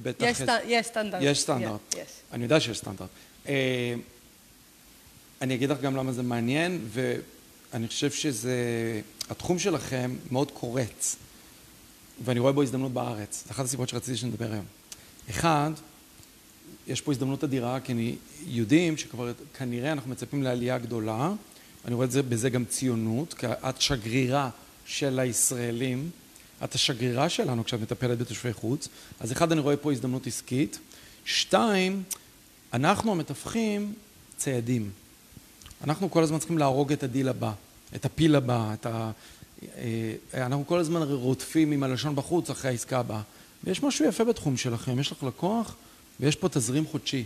בטח... 0.03 0.25
יש 0.27 0.41
סט- 0.41 0.49
יש 0.65 0.85
סטנדרט. 0.87 1.21
יש 1.23 1.39
סטנדרט. 1.39 1.95
אני 2.33 2.43
יודע 2.43 2.59
שיש 2.59 2.77
סטנדרט. 2.77 3.09
אה, 3.47 3.93
אני 5.41 5.55
אגיד 5.55 5.69
לך 5.69 5.81
גם 5.81 5.95
למה 5.95 6.11
זה 6.11 6.23
מעניין, 6.23 6.81
ואני 6.93 7.87
חושב 7.87 8.11
שזה... 8.11 8.55
התחום 9.29 9.59
שלכם 9.59 10.15
מאוד 10.31 10.51
קורץ, 10.51 11.15
ואני 12.25 12.39
רואה 12.39 12.51
בו 12.53 12.61
הזדמנות 12.61 12.91
בארץ. 12.93 13.43
זו 13.47 13.51
אחת 13.51 13.65
הסיבות 13.65 13.89
שרציתי 13.89 14.17
שנדבר 14.17 14.51
היום. 14.51 14.65
אחד, 15.29 15.71
יש 16.87 17.01
פה 17.01 17.11
הזדמנות 17.11 17.43
אדירה, 17.43 17.79
כי 17.79 17.91
אני 17.91 18.15
יודעים 18.47 18.97
שכבר 18.97 19.31
כנראה 19.57 19.91
אנחנו 19.91 20.11
מצפים 20.11 20.43
לעלייה 20.43 20.77
גדולה, 20.77 21.31
אני 21.85 21.95
רואה 21.95 22.05
את 22.05 22.11
זה 22.11 22.23
בזה 22.23 22.49
גם 22.49 22.65
ציונות, 22.65 23.33
כי 23.33 23.47
את 23.47 23.81
שגרירה 23.81 24.49
של 24.85 25.19
הישראלים, 25.19 26.09
את 26.63 26.75
השגרירה 26.75 27.29
שלנו 27.29 27.63
כשאת 27.63 27.81
מטפלת 27.81 28.17
בתושבי 28.17 28.53
חוץ, 28.53 28.87
אז 29.19 29.31
אחד, 29.31 29.51
אני 29.51 29.61
רואה 29.61 29.77
פה 29.77 29.91
הזדמנות 29.91 30.27
עסקית, 30.27 30.79
שתיים, 31.25 32.03
אנחנו 32.73 33.11
המתווכים 33.11 33.93
ציידים. 34.37 34.91
אנחנו 35.83 36.11
כל 36.11 36.23
הזמן 36.23 36.39
צריכים 36.39 36.57
להרוג 36.57 36.91
את 36.91 37.03
הדיל 37.03 37.29
הבא, 37.29 37.51
את 37.95 38.05
הפיל 38.05 38.35
הבא, 38.35 38.73
את 38.73 38.85
ה... 38.85 39.11
אה, 39.77 40.13
אנחנו 40.33 40.67
כל 40.67 40.79
הזמן 40.79 41.01
רודפים 41.01 41.71
עם 41.71 41.83
הלשון 41.83 42.15
בחוץ 42.15 42.49
אחרי 42.49 42.71
העסקה 42.71 42.99
הבאה. 42.99 43.21
ויש 43.63 43.83
משהו 43.83 44.05
יפה 44.05 44.23
בתחום 44.23 44.57
שלכם, 44.57 44.99
יש 44.99 45.11
לך 45.11 45.23
לקוח 45.23 45.75
ויש 46.19 46.35
פה 46.35 46.49
תזרים 46.49 46.85
חודשי. 46.87 47.23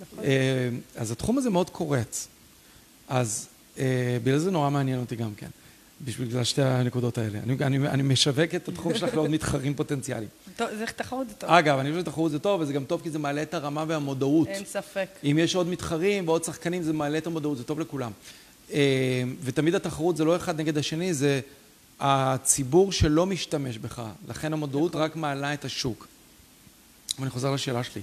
נכון. 0.00 0.24
אה, 0.24 0.68
אז 0.96 1.10
התחום 1.10 1.38
הזה 1.38 1.50
מאוד 1.50 1.70
קורץ. 1.70 2.28
אז 3.08 3.48
בגלל 4.22 4.38
זה 4.38 4.50
נורא 4.50 4.70
מעניין 4.70 5.00
אותי 5.00 5.16
גם 5.16 5.34
כן. 5.36 5.48
בשביל 6.04 6.44
שתי 6.44 6.62
הנקודות 6.62 7.18
האלה. 7.18 7.38
אני, 7.38 7.56
אני, 7.60 7.88
אני 7.88 8.02
משווק 8.02 8.54
את 8.54 8.68
התחום 8.68 8.94
שלך 8.94 9.14
לעוד 9.14 9.30
מתחרים 9.30 9.74
פוטנציאליים. 9.74 10.28
טוב, 10.56 10.68
זה 10.78 10.86
תחרות 10.86 11.28
זה 11.28 11.34
טוב. 11.34 11.50
אגב, 11.50 11.78
אני 11.78 11.90
חושב 11.90 12.00
שתחרות 12.02 12.30
זה 12.30 12.38
טוב, 12.38 12.60
וזה 12.60 12.72
גם 12.72 12.84
טוב 12.84 13.00
כי 13.02 13.10
זה 13.10 13.18
מעלה 13.18 13.42
את 13.42 13.54
הרמה 13.54 13.84
והמודעות. 13.88 14.48
אין 14.48 14.64
ספק. 14.64 15.08
אם 15.24 15.38
יש 15.40 15.54
עוד 15.54 15.68
מתחרים 15.68 16.28
ועוד 16.28 16.44
שחקנים, 16.44 16.82
זה 16.82 16.92
מעלה 16.92 17.18
את 17.18 17.26
המודעות, 17.26 17.58
זה 17.58 17.64
טוב 17.64 17.80
לכולם. 17.80 18.10
אה, 18.72 19.22
ותמיד 19.42 19.74
התחרות 19.74 20.16
זה 20.16 20.24
לא 20.24 20.36
אחד 20.36 20.60
נגד 20.60 20.78
השני, 20.78 21.14
זה 21.14 21.40
הציבור 22.00 22.92
שלא 22.92 23.26
משתמש 23.26 23.78
בך. 23.78 24.02
לכן 24.28 24.52
המודעות 24.52 24.90
נכון. 24.90 25.02
רק 25.02 25.16
מעלה 25.16 25.54
את 25.54 25.64
השוק. 25.64 26.06
ואני 27.18 27.30
חוזר 27.30 27.54
לשאלה 27.54 27.84
שלי. 27.84 28.02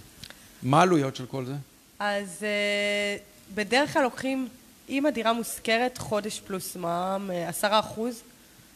מה 0.64 0.80
העלויות 0.80 1.16
של 1.16 1.26
כל 1.26 1.46
זה? 1.46 1.54
אז 2.00 2.38
אה, 2.44 3.18
בדרך 3.56 3.94
כלל 3.94 4.04
לוקחים 4.04 4.48
אם 4.92 5.06
הדירה 5.06 5.34
מושכרת, 5.34 5.98
חודש 5.98 6.40
פלוס 6.40 6.76
מע"מ, 6.76 7.32
אה, 7.32 7.50
עשרה 7.50 7.80
אחוז. 7.80 8.22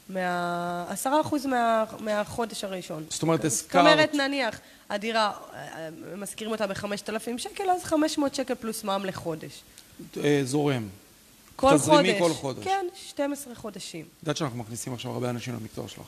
מה... 0.10 0.86
עשרה 0.89 1.22
אחוז 1.22 1.45
מה... 1.45 1.84
מהחודש 2.00 2.63
הראשון. 2.63 3.05
זאת 3.10 3.22
אומרת, 3.22 3.45
הזכרת... 3.45 3.84
זאת 3.84 3.93
אומרת, 3.93 4.13
נניח, 4.13 4.60
הדירה, 4.89 5.31
אה, 5.53 5.89
משכירים 6.17 6.51
אותה 6.51 6.67
בחמשת 6.67 7.10
אלפים 7.10 7.38
שקל, 7.38 7.69
אז 7.69 7.84
חמש 7.84 8.17
מאות 8.17 8.36
שקל 8.36 8.55
פלוס 8.55 8.84
מע"מ 8.84 9.05
לחודש. 9.05 9.62
אה, 10.24 10.41
זורם. 10.43 10.88
כל 11.55 11.67
חודש. 11.67 11.81
תזרימי 11.81 12.19
כל 12.19 12.34
חודש. 12.34 12.63
כן, 12.63 12.86
12 12.95 13.55
חודשים. 13.55 14.01
את 14.01 14.24
יודעת 14.24 14.38
שאנחנו 14.38 14.60
מכניסים 14.60 14.93
עכשיו 14.93 15.12
הרבה 15.12 15.29
אנשים 15.29 15.53
למקצוע 15.53 15.88
שלך. 15.88 16.03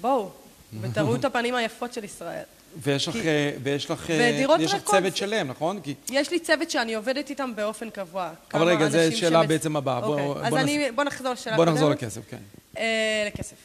בואו, 0.00 0.30
ותראו 0.80 1.14
את 1.14 1.24
הפנים 1.24 1.54
היפות 1.54 1.92
של 1.92 2.04
ישראל. 2.04 2.44
ויש 2.82 3.08
לך, 3.08 3.16
אה, 3.16 3.52
ויש 3.62 3.90
לך, 3.90 4.10
אה, 4.10 4.44
יש 4.60 4.74
לך 4.74 4.82
צוות 4.84 5.16
שלם, 5.16 5.48
נכון? 5.48 5.80
כי... 5.80 5.94
יש 6.10 6.30
לי 6.30 6.40
צוות 6.40 6.70
שאני 6.70 6.94
עובדת 6.94 7.30
איתם 7.30 7.52
באופן 7.56 7.90
קבוע. 7.90 8.30
אבל 8.54 8.68
רגע, 8.68 8.88
זו 8.88 9.16
שאלה 9.16 9.42
בעצם 9.42 9.76
הבאה. 9.76 9.98
אוקיי, 9.98 10.26
בוא, 10.26 10.40
אז 10.40 10.50
בוא, 10.50 10.58
אני, 10.58 10.78
נס... 10.78 10.94
בוא 10.94 11.04
נחזור 11.04 11.32
לשאלה 11.32 11.56
בוא 11.56 11.64
נחזור 11.64 11.90
לכסף, 11.90 12.20
כן. 12.30 12.36
אה, 12.78 13.28
לכסף. 13.34 13.56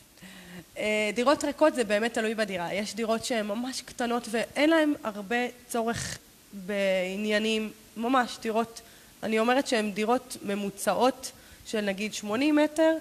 אה, 0.78 1.10
דירות 1.16 1.44
ריקות 1.44 1.76
זה 1.76 1.84
באמת 1.84 2.14
תלוי 2.14 2.36
בדירה. 2.36 2.74
יש 2.74 2.96
דירות 2.96 3.26
שהן 3.26 3.48
ממש 3.48 3.82
קטנות 3.82 4.28
ואין 4.32 4.70
להן 4.70 4.94
הרבה 5.04 5.36
צורך 5.68 6.18
בעניינים, 6.54 7.72
ממש 7.98 8.38
דירות, 8.42 8.82
אני 9.24 9.40
אומרת 9.40 9.68
שהן 9.68 9.92
דירות 9.92 10.38
ממוצעות 10.42 11.32
של 11.66 11.82
נגיד 11.82 12.14
80 12.14 12.56
מטר, 12.56 12.94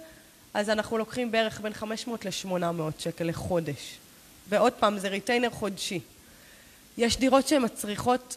אז 0.54 0.70
אנחנו 0.70 0.98
לוקחים 0.98 1.30
בערך 1.30 1.60
בין 1.60 1.72
500 1.72 2.24
ל-800 2.24 2.82
שקל 2.98 3.24
לחודש. 3.24 3.98
ועוד 4.48 4.72
פעם, 4.72 4.98
זה 4.98 5.08
ריטיינר 5.08 5.50
חודשי. 5.50 6.00
יש 6.98 7.16
דירות 7.16 7.48
שהן 7.48 7.64
מצריכות 7.64 8.36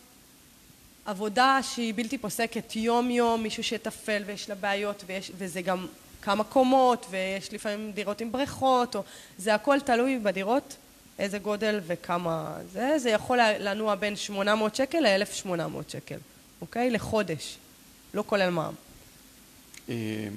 עבודה 1.06 1.60
שהיא 1.64 1.94
בלתי 1.94 2.18
פוסקת 2.18 2.76
יום-יום, 2.76 3.44
מישהו 3.44 3.64
שיתפעל 3.64 4.24
ויש 4.26 4.50
לה 4.50 4.56
בעיות, 4.56 5.04
ויש, 5.08 5.32
וזה 5.38 5.62
גם 5.62 5.88
כמה 6.22 6.44
קומות, 6.44 7.06
ויש 7.10 7.54
לפעמים 7.54 7.92
דירות 7.92 8.22
עם 8.22 8.32
בריכות, 8.32 8.96
או, 8.96 9.04
זה 9.38 9.56
הכל 9.56 9.78
תלוי 9.86 10.20
בדירות, 10.20 10.76
איזה 11.20 11.40
גודל 11.40 11.80
וכמה 11.88 12.58
זה, 12.72 13.00
זה 13.00 13.10
יכול 13.10 13.40
לנוע 13.60 13.96
בין 13.96 14.16
800 14.16 14.76
שקל 14.76 15.00
ל-1,800 15.00 15.92
שקל, 15.92 16.18
אוקיי? 16.62 16.90
לחודש, 16.90 17.58
לא 18.14 18.24
כולל 18.28 18.50
מע"מ. 18.50 18.74
אה, 19.90 20.28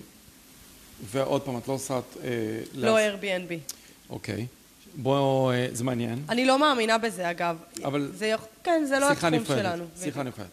ועוד 1.03 1.43
פעם, 1.43 1.59
את 1.59 1.69
לא 1.69 1.73
עושה... 1.73 2.01
אה, 2.25 2.31
לא 2.75 2.99
Airbnb. 2.99 3.73
אוקיי. 4.11 4.47
בואו, 4.95 5.51
אה, 5.51 5.67
זה 5.73 5.85
מעניין. 5.85 6.23
אני 6.29 6.47
לא 6.47 6.59
מאמינה 6.59 6.99
בזה, 6.99 7.31
אגב. 7.31 7.57
אבל... 7.85 8.11
זה, 8.15 8.35
כן, 8.65 8.85
זה 8.89 8.99
לא 8.99 9.11
התחום 9.13 9.31
נפרדת, 9.31 9.61
שלנו. 9.61 9.85
שיחה 10.03 10.23
נפרדת. 10.23 10.49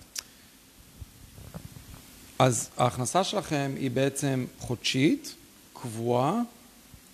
אז 2.40 2.70
ההכנסה 2.78 3.24
שלכם 3.24 3.72
היא 3.76 3.92
בעצם 3.92 4.46
חודשית, 4.60 5.36
קבועה, 5.74 6.42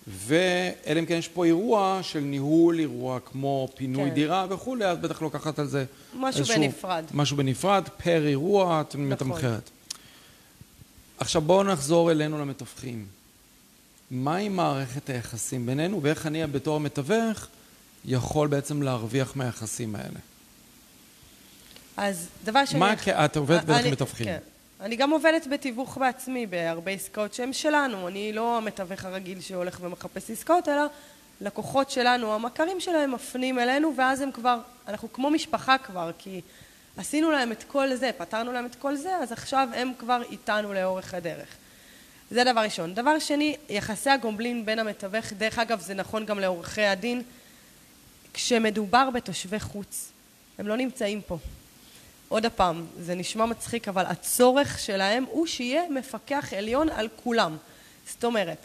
ואלא 0.06 1.00
אם 1.00 1.06
כן 1.06 1.14
יש 1.14 1.28
פה 1.28 1.44
אירוע 1.44 1.98
של 2.02 2.20
ניהול 2.20 2.78
אירוע 2.78 3.18
כמו 3.20 3.68
פינוי 3.74 4.08
כן. 4.08 4.14
דירה 4.14 4.46
וכולי, 4.50 4.92
את 4.92 5.00
בטח 5.00 5.22
לוקחת 5.22 5.58
על 5.58 5.66
זה 5.66 5.84
משהו 6.14 6.40
איזשהו, 6.40 6.62
בנפרד. 6.62 7.04
משהו 7.14 7.36
בנפרד, 7.36 7.88
פר 8.04 8.26
אירוע, 8.26 8.80
את 8.80 8.94
נכון. 8.94 9.08
מתמחרת. 9.08 9.70
עכשיו 11.18 11.42
בואו 11.42 11.62
נחזור 11.62 12.10
אלינו 12.10 12.38
למתווכים. 12.38 13.06
מהי 14.14 14.48
מערכת 14.48 15.10
היחסים 15.10 15.66
בינינו 15.66 16.02
ואיך 16.02 16.26
אני 16.26 16.46
בתור 16.46 16.76
המתווך 16.76 17.48
יכול 18.04 18.48
בעצם 18.48 18.82
להרוויח 18.82 19.36
מהיחסים 19.36 19.96
האלה. 19.96 20.18
אז 21.96 22.28
דבר 22.44 22.64
שאני... 22.64 22.80
מה, 22.80 22.94
את 23.24 23.36
עובדת 23.36 23.64
בטח 23.64 23.86
מתווכים. 23.86 24.26
כן. 24.26 24.38
אני 24.80 24.96
גם 24.96 25.10
עובדת 25.10 25.46
בתיווך 25.50 25.98
בעצמי 25.98 26.46
בהרבה 26.46 26.90
עסקאות 26.90 27.34
שהן 27.34 27.52
שלנו. 27.52 28.08
אני 28.08 28.32
לא 28.32 28.56
המתווך 28.58 29.04
הרגיל 29.04 29.40
שהולך 29.40 29.78
ומחפש 29.80 30.30
עסקאות, 30.30 30.68
אלא 30.68 30.82
לקוחות 31.40 31.90
שלנו, 31.90 32.34
המכרים 32.34 32.80
שלהם 32.80 33.12
מפנים 33.12 33.58
אלינו, 33.58 33.92
ואז 33.96 34.20
הם 34.20 34.32
כבר, 34.32 34.58
אנחנו 34.88 35.12
כמו 35.12 35.30
משפחה 35.30 35.78
כבר, 35.78 36.10
כי 36.18 36.40
עשינו 36.96 37.30
להם 37.30 37.52
את 37.52 37.64
כל 37.68 37.94
זה, 37.94 38.10
פתרנו 38.18 38.52
להם 38.52 38.66
את 38.66 38.74
כל 38.74 38.96
זה, 38.96 39.16
אז 39.16 39.32
עכשיו 39.32 39.68
הם 39.74 39.92
כבר 39.98 40.22
איתנו 40.30 40.72
לאורך 40.72 41.14
הדרך. 41.14 41.48
זה 42.34 42.44
דבר 42.44 42.60
ראשון. 42.60 42.94
דבר 42.94 43.18
שני, 43.18 43.56
יחסי 43.68 44.10
הגומלין 44.10 44.66
בין 44.66 44.78
המתווך, 44.78 45.32
דרך 45.32 45.58
אגב 45.58 45.80
זה 45.80 45.94
נכון 45.94 46.26
גם 46.26 46.38
לעורכי 46.38 46.82
הדין, 46.82 47.22
כשמדובר 48.34 49.10
בתושבי 49.10 49.60
חוץ, 49.60 50.12
הם 50.58 50.68
לא 50.68 50.76
נמצאים 50.76 51.22
פה. 51.22 51.38
עוד 52.28 52.46
פעם, 52.46 52.86
זה 53.00 53.14
נשמע 53.14 53.46
מצחיק, 53.46 53.88
אבל 53.88 54.06
הצורך 54.06 54.78
שלהם 54.78 55.24
הוא 55.30 55.46
שיהיה 55.46 55.82
מפקח 55.90 56.52
עליון 56.56 56.88
על 56.88 57.08
כולם. 57.22 57.56
זאת 58.06 58.24
אומרת, 58.24 58.58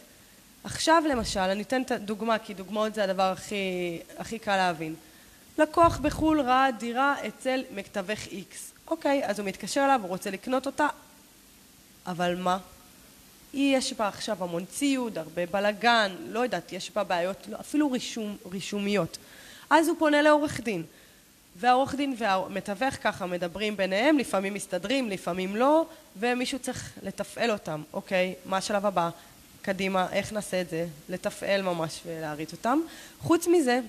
עכשיו 0.63 1.03
למשל, 1.09 1.39
אני 1.39 1.61
אתן 1.61 1.81
את 1.81 1.91
הדוגמה, 1.91 2.39
כי 2.39 2.53
דוגמאות 2.53 2.93
זה 2.93 3.03
הדבר 3.03 3.31
הכי, 3.31 3.99
הכי 4.17 4.39
קל 4.39 4.55
להבין. 4.55 4.95
לקוח 5.57 5.97
בחו"ל 5.97 6.41
ראה 6.41 6.71
דירה 6.79 7.15
אצל 7.27 7.63
מתווך 7.75 8.27
איקס. 8.27 8.71
אוקיי, 8.87 9.25
אז 9.25 9.39
הוא 9.39 9.47
מתקשר 9.47 9.81
אליו, 9.85 9.99
הוא 10.01 10.09
רוצה 10.09 10.31
לקנות 10.31 10.65
אותה, 10.65 10.87
אבל 12.05 12.35
מה? 12.35 12.57
יש 13.53 13.93
בה 13.93 14.07
עכשיו 14.07 14.43
המון 14.43 14.65
ציוד, 14.65 15.17
הרבה 15.17 15.45
בלאגן, 15.45 16.15
לא 16.27 16.39
יודעת, 16.39 16.73
יש 16.73 16.91
בה 16.91 17.03
בעיות, 17.03 17.47
לא, 17.49 17.57
אפילו 17.59 17.91
רישום, 17.91 18.37
רישומיות. 18.51 19.17
אז 19.69 19.87
הוא 19.87 19.95
פונה 19.99 20.21
לעורך 20.21 20.61
דין. 20.61 20.83
והעורך 21.55 21.95
דין 21.95 22.15
והמתווך 22.17 22.95
ככה 23.03 23.25
מדברים 23.25 23.77
ביניהם, 23.77 24.17
לפעמים 24.17 24.53
מסתדרים, 24.53 25.09
לפעמים 25.09 25.55
לא, 25.55 25.85
ומישהו 26.17 26.59
צריך 26.59 26.93
לתפעל 27.03 27.51
אותם. 27.51 27.83
אוקיי, 27.93 28.35
מה 28.45 28.57
השלב 28.57 28.85
הבא? 28.85 29.09
קדימה, 29.61 30.07
איך 30.11 30.33
נעשה 30.33 30.61
את 30.61 30.69
זה? 30.69 30.87
לתפעל 31.09 31.61
ממש 31.61 31.99
ולהריץ 32.05 32.51
אותם. 32.51 32.79
חוץ 33.19 33.47
מזה, 33.47 33.79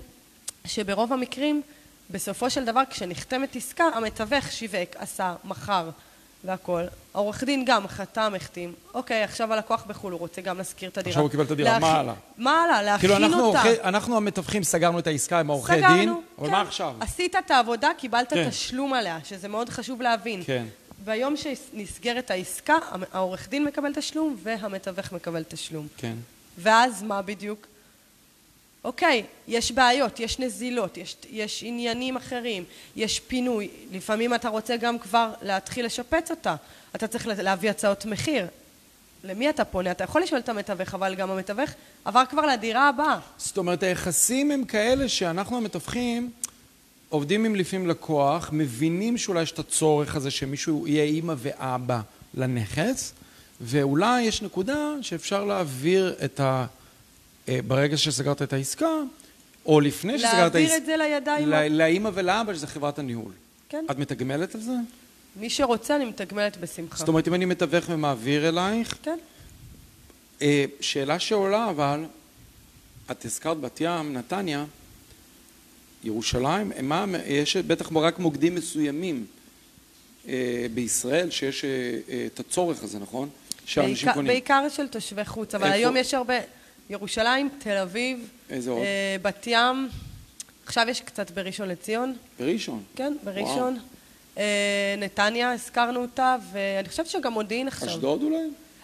שברוב 0.65 1.13
המקרים, 1.13 1.63
בסופו 2.11 2.51
של 2.51 2.65
דבר, 2.65 2.83
כשנחתמת 2.91 3.57
עסקה, 3.57 3.85
המתווך 3.85 4.53
שיווק, 4.53 4.97
עשה, 4.97 5.35
מכר, 5.45 5.91
והכל. 6.45 6.83
העורך 7.15 7.45
דין 7.45 7.65
גם 7.65 7.89
חתם, 7.89 8.33
החתים. 8.37 8.73
אוקיי, 8.95 9.23
עכשיו 9.23 9.53
הלקוח 9.53 9.85
בחו"ל, 9.87 10.13
הוא 10.13 10.21
רוצה 10.21 10.41
גם 10.41 10.59
להשכיר 10.59 10.91
את 10.91 10.99
הדירה. 10.99 11.11
עכשיו 11.11 11.23
הוא 11.23 11.31
קיבל 11.31 11.45
את 11.45 11.51
הדירה. 11.51 11.79
מה 11.79 11.93
הלאה? 11.93 12.15
מה 12.39 12.63
הלאה? 12.63 12.83
להכין 12.83 13.11
כאילו 13.11 13.17
אנחנו 13.17 13.45
אותה. 13.45 13.63
כאילו 13.63 13.83
אנחנו 13.85 14.17
המתווכים 14.17 14.63
סגרנו 14.63 14.99
את 14.99 15.07
העסקה 15.07 15.41
עם 15.41 15.51
העורכי 15.51 15.73
דין, 15.73 16.09
אבל 16.39 16.47
כן. 16.47 16.53
מה 16.53 16.61
עכשיו? 16.61 16.95
עשית 17.01 17.37
את 17.37 17.51
העבודה, 17.51 17.91
קיבלת 17.99 18.33
כן. 18.33 18.51
תשלום 18.51 18.95
עליה, 18.95 19.19
שזה 19.25 19.49
מאוד 19.49 19.69
חשוב 19.69 20.03
להבין. 20.03 20.43
כן. 20.47 20.65
ביום 21.05 21.35
שנסגרת 21.37 22.31
העסקה, 22.31 22.77
העורך 23.13 23.49
דין 23.49 23.65
מקבל 23.65 23.95
תשלום 23.95 24.37
והמתווך 24.43 25.13
מקבל 25.13 25.43
תשלום. 25.49 25.87
כן. 25.97 26.15
ואז 26.59 27.03
מה 27.03 27.23
בדיוק? 27.23 27.67
אוקיי, 28.85 29.25
יש 29.49 29.73
בעיות, 29.73 30.21
יש 30.21 30.39
נזילות, 30.39 30.97
יש, 30.97 31.17
יש 31.31 31.63
עניינים 31.67 32.17
אחרים, 32.17 32.65
יש 32.97 33.21
פינוי, 33.21 33.69
לפעמים 33.93 34.35
אתה 34.35 34.49
רוצה 34.49 34.77
גם 34.77 34.99
כבר 34.99 35.31
להתחיל 35.43 35.87
לשפץ 35.87 36.31
אותה, 36.31 36.57
אתה 36.95 37.07
צריך 37.07 37.27
להביא 37.27 37.71
הצעות 37.71 38.07
מחיר. 38.07 38.47
למי 39.25 39.51
אתה 39.51 39.65
פונה? 39.65 39.91
אתה 39.91 40.05
יכול 40.05 40.23
לשאול 40.23 40.41
את 40.41 40.49
המתווך, 40.49 40.95
אבל 40.95 41.15
גם 41.15 41.31
המתווך 41.31 41.71
עבר 42.05 42.23
כבר 42.31 42.47
לדירה 42.47 42.89
הבאה. 42.89 43.19
זאת 43.39 43.59
אומרת, 43.59 43.83
היחסים 43.83 44.51
הם 44.51 44.65
כאלה 44.65 45.09
שאנחנו 45.09 45.57
המתווכים, 45.57 46.31
עובדים 47.09 47.45
עם 47.45 47.55
לפעמים 47.55 47.87
לקוח, 47.87 48.51
מבינים 48.53 49.19
שאולי 49.19 49.43
יש 49.43 49.53
את 49.53 49.59
הצורך 49.59 50.17
הזה 50.17 50.31
שמישהו 50.31 50.87
יהיה 50.87 51.05
אימא 51.05 51.35
ואבא 51.39 52.01
לנכס, 52.35 53.13
ואולי 53.61 54.23
יש 54.23 54.43
נקודה 54.43 54.79
שאפשר 55.03 55.45
להעביר 55.45 56.15
את 56.25 56.41
ה... 56.41 56.67
אה, 57.51 57.63
ברגע 57.63 57.97
שסגרת 57.97 58.43
את 58.43 58.53
העסקה, 58.53 58.91
או 59.67 59.81
לפני 59.81 60.19
שסגרת 60.19 60.51
את 60.51 60.55
העסקה... 60.55 60.59
להעביר 60.59 60.77
את 60.77 60.87
זה 60.87 60.97
לידיים... 60.97 61.49
לאימא 61.73 62.11
ולאבא, 62.15 62.55
שזה 62.55 62.67
חברת 62.67 62.99
הניהול. 62.99 63.33
כן. 63.69 63.85
את 63.91 63.99
מתגמלת 63.99 64.55
על 64.55 64.61
זה? 64.61 64.73
מי 65.37 65.51
שרוצה, 65.51 65.97
אני 65.97 66.05
מתגמלת 66.05 66.57
בשמחה. 66.57 66.97
זאת 66.97 67.09
אומרת, 67.09 67.29
אם 67.29 67.35
אני 67.35 67.45
מתווך 67.45 67.85
ומעביר 67.89 68.49
אלייך... 68.49 68.99
כן. 69.03 69.19
אה, 70.43 70.65
שאלה 70.81 71.19
שעולה, 71.19 71.71
אבל, 71.71 72.05
את 73.11 73.25
הזכרת 73.25 73.61
בת 73.61 73.81
ים, 73.81 74.13
נתניה, 74.13 74.65
ירושלים, 76.05 76.73
מה, 76.83 77.05
יש 77.27 77.57
בטח 77.57 77.93
רק 77.93 78.19
מוקדים 78.19 78.55
מסוימים 78.55 79.27
אה, 80.29 80.67
בישראל 80.75 81.31
שיש 81.31 81.65
את 82.27 82.41
הצורך 82.41 82.83
הזה, 82.83 82.99
נכון? 82.99 83.29
בעיקר. 83.77 84.23
בעיקר 84.23 84.67
של 84.69 84.89
תושבי 84.89 85.25
חוץ, 85.25 85.55
אבל 85.55 85.65
איפה? 85.65 85.77
היום 85.77 85.97
יש 85.97 86.15
הרבה... 86.15 86.35
ירושלים, 86.91 87.49
תל 87.59 87.77
אביב, 87.77 88.29
איזה 88.51 88.71
עוד? 88.71 88.83
בת 89.23 89.47
ים, 89.47 89.89
עכשיו 90.67 90.87
יש 90.89 91.01
קצת 91.01 91.31
בראשון 91.31 91.69
לציון. 91.69 92.17
בראשון? 92.41 92.83
כן, 92.97 93.17
בראשון. 93.25 93.79
נתניה, 94.99 95.53
הזכרנו 95.53 96.01
אותה, 96.03 96.37
ואני 96.53 96.89
חושבת 96.89 97.07
שגם 97.07 97.33
מודיעין 97.33 97.69
עכשיו. 97.69 97.89
אשדוד 97.89 98.23
אולי? 98.23 98.37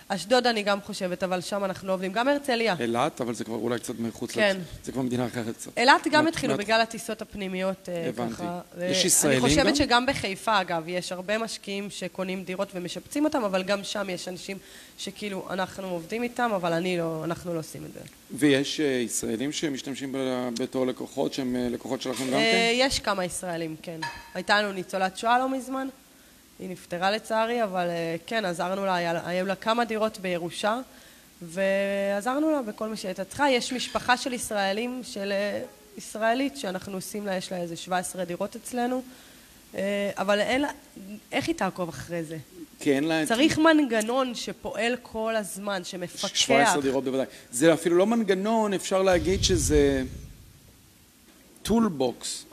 אשדוד 0.08 0.46
אני 0.46 0.62
גם 0.62 0.80
חושבת, 0.80 1.22
אבל 1.22 1.40
שם 1.40 1.64
אנחנו 1.64 1.88
לא 1.88 1.92
עובדים. 1.92 2.12
גם 2.12 2.28
הרצליה. 2.28 2.74
אילת, 2.80 3.20
אבל 3.20 3.34
זה 3.34 3.44
כבר 3.44 3.54
אולי 3.54 3.78
קצת 3.78 3.94
מחוץ 3.98 4.30
כן. 4.32 4.56
זה 4.84 4.92
כבר 4.92 5.02
מדינה 5.02 5.26
אחרת 5.26 5.54
קצת. 5.54 5.78
אילת 5.78 6.06
גם 6.10 6.26
התחילו. 6.26 6.56
בגלל 6.56 6.80
הטיסות 6.80 7.22
הפנימיות. 7.22 7.88
אה, 7.88 8.08
הבנתי. 8.08 8.42
יש 8.80 9.04
ישראלים 9.04 9.38
גם? 9.38 9.44
אני 9.44 9.50
חושבת 9.50 9.66
גם? 9.66 9.74
שגם 9.74 10.06
בחיפה, 10.06 10.60
אגב, 10.60 10.82
יש 10.86 11.12
הרבה 11.12 11.38
משקיעים 11.38 11.90
שקונים 11.90 12.44
דירות 12.44 12.68
ומשפצים 12.74 13.24
אותם, 13.24 13.44
אבל 13.44 13.62
גם 13.62 13.84
שם 13.84 14.10
יש 14.10 14.28
אנשים 14.28 14.58
שכאילו, 14.98 15.46
אנחנו 15.50 15.88
עובדים 15.88 16.22
איתם, 16.22 16.50
אבל 16.56 16.72
אני 16.72 16.98
לא, 16.98 17.20
אנחנו 17.24 17.54
לא 17.54 17.58
עושים 17.58 17.84
את 17.84 17.92
זה. 17.92 18.00
ויש 18.30 18.80
uh, 18.80 18.82
ישראלים 18.82 19.52
שמשתמשים 19.52 20.14
בתור 20.58 20.86
לקוחות, 20.86 21.32
שהם 21.32 21.56
uh, 21.56 21.72
לקוחות 21.72 22.02
שלכם 22.02 22.24
גם 22.24 22.30
כן? 22.30 22.70
יש 22.72 22.98
כמה 22.98 23.24
ישראלים, 23.24 23.76
כן. 23.82 24.00
הייתה 24.34 24.62
לנו 24.62 24.72
ניצולת 24.72 25.18
שואה 25.18 25.38
לא 25.38 25.48
מזמן. 25.48 25.88
היא 26.58 26.70
נפטרה 26.70 27.10
לצערי, 27.10 27.64
אבל 27.64 27.88
אה, 27.88 28.16
כן, 28.26 28.44
עזרנו 28.44 28.86
לה, 28.86 29.26
היו 29.28 29.46
לה 29.46 29.54
כמה 29.54 29.84
דירות 29.84 30.18
בירושה, 30.18 30.80
ועזרנו 31.42 32.50
לה 32.50 32.62
בכל 32.62 32.88
מה 32.88 32.96
שהייתה 32.96 33.24
צריכה. 33.24 33.50
יש 33.50 33.72
משפחה 33.72 34.16
של 34.16 34.32
ישראלים, 34.32 35.00
של 35.04 35.32
אה, 35.32 35.62
ישראלית, 35.96 36.56
שאנחנו 36.56 36.94
עושים 36.94 37.26
לה, 37.26 37.36
יש 37.36 37.52
לה 37.52 37.58
איזה 37.58 37.76
17 37.76 38.24
דירות 38.24 38.56
אצלנו, 38.56 39.02
אה, 39.74 40.10
אבל 40.18 40.40
אין 40.40 40.60
לה, 40.60 40.68
איך 41.32 41.46
היא 41.46 41.54
תעקוב 41.54 41.88
אחרי 41.88 42.24
זה? 42.24 42.38
כי 42.80 42.92
אין 42.92 43.04
לה... 43.04 43.26
צריך 43.26 43.58
מנגנון 43.58 44.34
שפועל 44.34 44.96
כל 45.02 45.36
הזמן, 45.36 45.84
שמפקח. 45.84 46.34
17 46.34 46.82
דירות 46.82 47.04
בוודאי. 47.04 47.26
זה 47.50 47.74
אפילו 47.74 47.96
לא 47.96 48.06
מנגנון, 48.06 48.74
אפשר 48.74 49.02
להגיד 49.02 49.44
שזה 49.44 50.02
toolbox. 51.62 52.44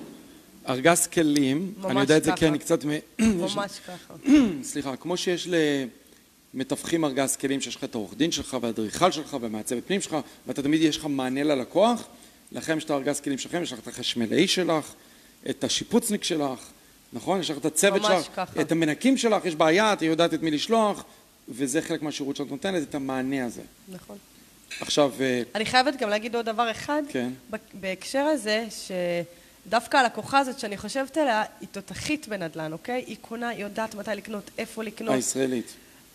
ארגז 0.69 1.07
כלים, 1.07 1.73
אני 1.85 1.99
יודע 1.99 2.17
את 2.17 2.23
זה 2.23 2.31
כי 2.31 2.47
אני 2.47 2.59
קצת... 2.59 2.85
ממש 3.19 3.79
ככה. 3.87 4.13
סליחה, 4.63 4.95
כמו 4.95 5.17
שיש 5.17 5.47
למתווכים 6.53 7.05
ארגז 7.05 7.35
כלים, 7.35 7.61
שיש 7.61 7.75
לך 7.75 7.83
את 7.83 7.95
העורך 7.95 8.13
דין 8.17 8.31
שלך 8.31 8.57
והאדריכל 8.61 9.11
שלך 9.11 9.37
ומעצבת 9.41 9.87
פנים 9.87 10.01
שלך, 10.01 10.17
ואתה 10.47 10.63
תמיד 10.63 10.81
יש 10.81 10.97
לך 10.97 11.05
מענה 11.05 11.43
ללקוח, 11.43 12.07
לכם 12.51 12.77
יש 12.77 12.83
את 12.83 12.89
הארגז 12.89 13.19
כלים 13.19 13.37
שלכם, 13.37 13.63
יש 13.63 13.73
לך 13.73 13.79
את 13.79 13.87
החשמלאי 13.87 14.47
שלך, 14.47 14.93
את 15.49 15.63
השיפוצניק 15.63 16.23
שלך, 16.23 16.59
נכון? 17.13 17.39
יש 17.39 17.49
לך 17.49 17.57
את 17.57 17.65
הצוות 17.65 18.03
שלך, 18.03 18.27
ככה. 18.35 18.61
את 18.61 18.71
המנקים 18.71 19.17
שלך, 19.17 19.45
יש 19.45 19.55
בעיה, 19.55 19.93
את 19.93 20.01
יודעת 20.01 20.33
את 20.33 20.41
מי 20.41 20.51
לשלוח, 20.51 21.03
וזה 21.49 21.81
חלק 21.81 22.01
מהשירות 22.01 22.35
שאת 22.35 22.51
נותנת, 22.51 22.83
את 22.89 22.95
המענה 22.95 23.45
הזה. 23.45 23.61
נכון. 23.89 24.17
עכשיו... 24.79 25.11
אה, 25.19 25.41
אני 25.55 25.65
חייבת 25.65 25.95
גם 25.99 26.09
להגיד 26.09 26.35
עוד 26.35 26.45
דבר 26.45 26.71
אחד, 26.71 27.03
כן. 27.09 27.31
בהקשר 27.73 28.19
הזה, 28.19 28.65
ש... 28.69 28.91
דווקא 29.69 29.97
הלקוחה 29.97 30.39
הזאת 30.39 30.59
שאני 30.59 30.77
חושבת 30.77 31.17
עליה, 31.17 31.43
היא 31.59 31.67
תותחית 31.71 32.27
בנדל"ן, 32.27 32.73
אוקיי? 32.73 33.03
היא 33.07 33.17
קונה, 33.21 33.49
היא 33.49 33.63
יודעת 33.63 33.95
מתי 33.95 34.11
לקנות, 34.15 34.51
איפה 34.57 34.83
לקנות. 34.83 35.15
הישראלית. 35.15 35.73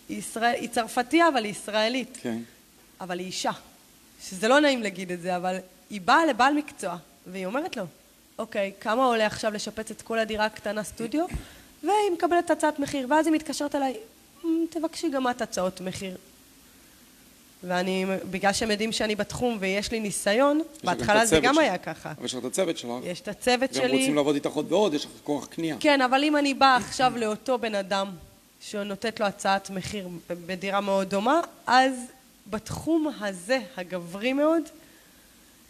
היא, 0.09 0.17
ישראל, 0.17 0.55
היא 0.55 0.69
צרפתייה, 0.69 1.27
אבל 1.27 1.43
היא 1.43 1.51
ישראלית. 1.51 2.17
כן. 2.21 2.37
אבל 3.01 3.19
היא 3.19 3.27
אישה. 3.27 3.51
שזה 4.23 4.47
לא 4.47 4.59
נעים 4.59 4.83
להגיד 4.83 5.11
את 5.11 5.21
זה, 5.21 5.35
אבל 5.35 5.57
היא 5.89 6.01
באה 6.01 6.25
לבעל 6.25 6.53
מקצוע, 6.53 6.97
והיא 7.27 7.45
אומרת 7.45 7.77
לו, 7.77 7.83
אוקיי, 8.39 8.71
כמה 8.79 9.05
עולה 9.05 9.25
עכשיו 9.25 9.53
לשפץ 9.53 9.91
את 9.91 10.01
כל 10.01 10.19
הדירה 10.19 10.45
הקטנה 10.45 10.83
סטודיו? 10.83 11.25
והיא 11.83 12.11
מקבלת 12.13 12.51
הצעת 12.51 12.79
מחיר, 12.79 13.07
ואז 13.09 13.27
היא 13.27 13.35
מתקשרת 13.35 13.75
אליי, 13.75 13.97
אמ, 14.45 14.65
תבקשי 14.69 15.09
גם 15.09 15.29
את 15.29 15.41
הצעות 15.41 15.81
מחיר. 15.81 16.17
ואני, 17.63 18.05
בגלל 18.31 18.53
שהם 18.53 18.71
יודעים 18.71 18.91
שאני 18.91 19.15
בתחום 19.15 19.57
ויש 19.59 19.91
לי 19.91 19.99
ניסיון, 19.99 20.61
בהתחלה 20.83 21.25
זה 21.25 21.39
גם 21.39 21.57
היה 21.57 21.77
ככה. 21.77 22.11
אבל 22.17 22.25
יש 22.25 22.33
לך 22.33 22.39
את 22.39 22.45
הצוות 22.45 22.77
שלך. 22.77 22.91
יש 23.03 23.21
את 23.21 23.27
הצוות 23.27 23.73
שלי. 23.73 23.83
והם 23.83 23.91
רוצים 23.91 24.15
לעבוד 24.15 24.35
איתך 24.35 24.51
עוד 24.51 24.71
ועוד, 24.71 24.93
יש 24.93 25.05
לך 25.05 25.11
כוח 25.23 25.45
קנייה. 25.45 25.75
כן, 25.79 26.01
אבל 26.01 26.23
אם 26.23 26.37
אני 26.37 26.53
באה 26.53 26.75
עכשיו 26.75 27.13
לאותו 27.17 27.57
בן 27.57 27.75
אדם 27.75 28.07
שנותנת 28.61 29.19
לו 29.19 29.25
הצעת 29.25 29.69
מחיר 29.69 30.07
בדירה 30.29 30.81
מאוד 30.81 31.09
דומה, 31.09 31.41
אז 31.67 31.93
בתחום 32.49 33.11
הזה, 33.19 33.59
הגברי 33.77 34.33
מאוד, 34.33 34.61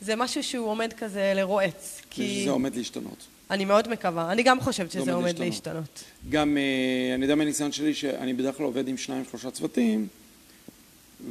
זה 0.02 0.16
משהו 0.16 0.44
שהוא 0.44 0.68
עומד 0.68 0.94
כזה 0.94 1.34
לרועץ. 1.36 2.02
כי... 2.10 2.42
זה 2.46 2.52
עומד 2.52 2.76
להשתנות. 2.76 3.28
אני 3.52 3.66
מאוד 3.66 3.88
מקווה. 3.88 4.32
אני 4.32 4.44
גם 4.44 4.62
חושבת 4.62 4.92
שזה 4.92 5.14
עומד 5.14 5.40
להשתנות. 5.40 5.48
להשתנות. 5.48 6.04
גם, 6.30 6.58
אה, 6.58 7.16
אני 7.16 7.24
יודע 7.26 7.36
מהניסיון 7.36 7.72
שלי 7.72 7.94
שאני 7.94 8.34
בדרך 8.34 8.58
כלל 8.58 8.66
עובד 8.66 8.88
עם 8.88 8.98
שניים, 8.98 9.24
שלושה 9.30 9.52
צוותים, 9.52 10.08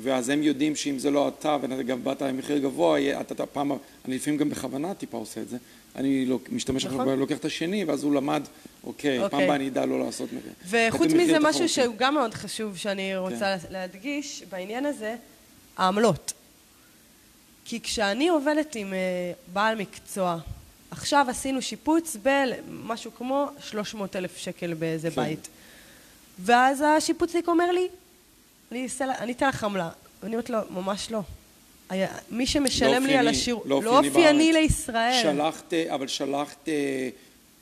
ואז 0.03 0.29
הם 0.29 0.42
יודעים 0.42 0.77
שאם 0.77 0.98
זה 0.98 1.11
לא 1.11 1.29
אתה 1.29 1.57
וגם 1.62 2.05
באת 2.05 2.22
עם 2.22 2.37
מחיר 2.37 2.59
גבוה, 2.59 3.20
אתה, 3.20 3.35
אתה 3.35 3.46
פעם, 3.46 3.72
אני 4.05 4.16
לפעמים 4.16 4.38
גם 4.38 4.51
בכוונה 4.51 4.94
טיפה 4.94 5.16
עושה 5.16 5.40
את 5.40 5.48
זה, 5.48 5.57
אני 5.96 6.27
לא, 6.27 6.38
משתמש 6.53 6.85
נכון. 6.85 7.01
עכשיו, 7.01 7.16
לוקח 7.16 7.37
את 7.37 7.44
השני, 7.44 7.85
ואז 7.85 8.03
הוא 8.03 8.14
למד, 8.14 8.42
אוקיי, 8.85 9.18
אוקיי. 9.18 9.31
פעם 9.31 9.40
הבאה 9.40 9.57
אני 9.57 9.68
אדע 9.68 9.87
לא 9.87 9.98
לעשות 10.05 10.29
מחיר. 10.33 10.53
וחוץ 10.88 11.12
מזה, 11.12 11.38
משהו 11.40 11.68
שהוא 11.68 11.94
גם 11.98 12.14
מאוד 12.14 12.35
חשוב 12.35 12.77
שאני 12.77 13.16
רוצה 13.16 13.59
כן. 13.59 13.72
להדגיש 13.72 14.42
בעניין 14.51 14.87
הזה, 14.87 15.16
העמלות. 15.77 16.33
כי 17.64 17.81
כשאני 17.81 18.29
עובדת 18.29 18.74
עם 18.74 18.92
אה, 18.92 18.98
בעל 19.53 19.79
מקצוע, 19.79 20.38
עכשיו 20.90 21.27
עשינו 21.29 21.62
שיפוץ 21.62 22.16
במשהו 22.22 23.11
כמו 23.14 23.48
300 23.61 24.16
אלף 24.16 24.37
שקל 24.37 24.74
באיזה 24.74 25.11
כן. 25.11 25.22
בית. 25.22 25.48
ואז 26.38 26.85
השיפוצניק 26.87 27.48
אומר 27.48 27.72
לי, 27.72 27.88
אני 28.72 29.33
אתן 29.33 29.48
לך 29.48 29.64
עמלה. 29.64 29.90
ואני 30.22 30.35
אומרת 30.35 30.50
לו, 30.50 30.59
ממש 30.70 31.11
לא. 31.11 31.20
מי 32.31 32.46
שמשלם 32.46 33.07
לי 33.07 33.16
על 33.16 33.28
השירות, 33.28 33.66
לא 33.66 33.98
אופייני 33.98 34.52
לישראל. 34.52 35.22
שלחת, 35.22 35.74
אבל 35.74 36.09
שלחת 36.09 36.68
אה, 36.68 37.09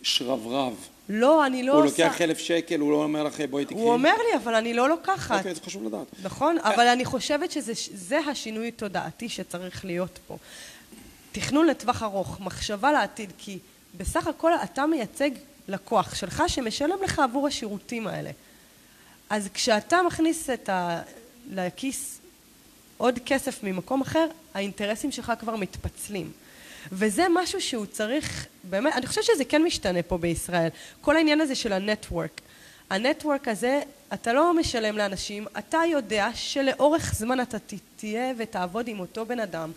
שרברב. 0.03 0.75
לא, 1.09 1.47
אני 1.47 1.63
לא 1.63 1.73
עושה... 1.73 2.05
הוא 2.05 2.09
לוקח 2.09 2.23
אלף 2.23 2.39
שקל, 2.39 2.81
הוא 2.81 2.91
לא 2.91 3.03
אומר 3.03 3.23
לך, 3.23 3.41
בואי 3.51 3.65
תקחי. 3.65 3.75
הוא 3.75 3.93
אומר 3.93 4.15
לי, 4.31 4.37
אבל 4.43 4.55
אני 4.55 4.75
לא 4.75 4.89
לוקחת. 4.89 5.39
אוקיי, 5.39 5.55
זה 5.55 5.61
חשוב 5.61 5.85
לדעת. 5.85 6.07
נכון, 6.23 6.59
אבל 6.59 6.87
אני 6.87 7.05
חושבת 7.05 7.51
שזה 7.51 8.19
השינוי 8.19 8.71
תודעתי 8.71 9.29
שצריך 9.29 9.85
להיות 9.85 10.19
פה. 10.27 10.37
תכנון 11.33 11.67
לטווח 11.67 12.03
ארוך, 12.03 12.41
מחשבה 12.41 12.93
לעתיד, 12.93 13.33
כי 13.39 13.59
בסך 13.97 14.27
הכל 14.27 14.53
אתה 14.65 14.87
מייצג 14.87 15.31
לקוח 15.69 16.15
שלך 16.15 16.43
שמשלם 16.49 16.97
לך 17.05 17.19
עבור 17.19 17.47
השירותים 17.47 18.07
האלה. 18.07 18.31
אז 19.31 19.49
כשאתה 19.55 20.03
מכניס 20.07 20.51
את 20.51 20.69
ה... 20.69 21.03
לכיס 21.51 22.21
עוד 22.97 23.19
כסף 23.27 23.63
ממקום 23.63 24.01
אחר, 24.01 24.27
האינטרסים 24.55 25.13
שלך 25.13 25.33
כבר 25.41 25.57
מתפצלים. 25.57 26.33
וזה 26.93 27.27
משהו 27.35 27.61
שהוא 27.61 27.87
צריך, 27.87 28.47
באמת, 28.65 28.93
אני 28.97 29.07
חושבת 29.07 29.25
שזה 29.25 29.45
כן 29.45 29.63
משתנה 29.63 30.03
פה 30.03 30.19
בישראל. 30.19 30.69
כל 31.01 31.17
העניין 31.17 31.41
הזה 31.41 31.55
של 31.55 31.73
הנטוורק. 31.73 32.41
הנטוורק 32.91 33.49
הזה, 33.49 33.81
אתה 34.15 34.33
לא 34.33 34.55
משלם 34.55 34.97
לאנשים, 34.97 35.47
אתה 35.59 35.79
יודע 35.91 36.29
שלאורך 36.35 37.15
זמן 37.15 37.41
אתה 37.41 37.59
תהיה 37.97 38.33
ותעבוד 38.39 38.89
עם 38.89 39.01
אותו 39.01 39.27
בן 39.27 39.41
אדם. 39.41 39.73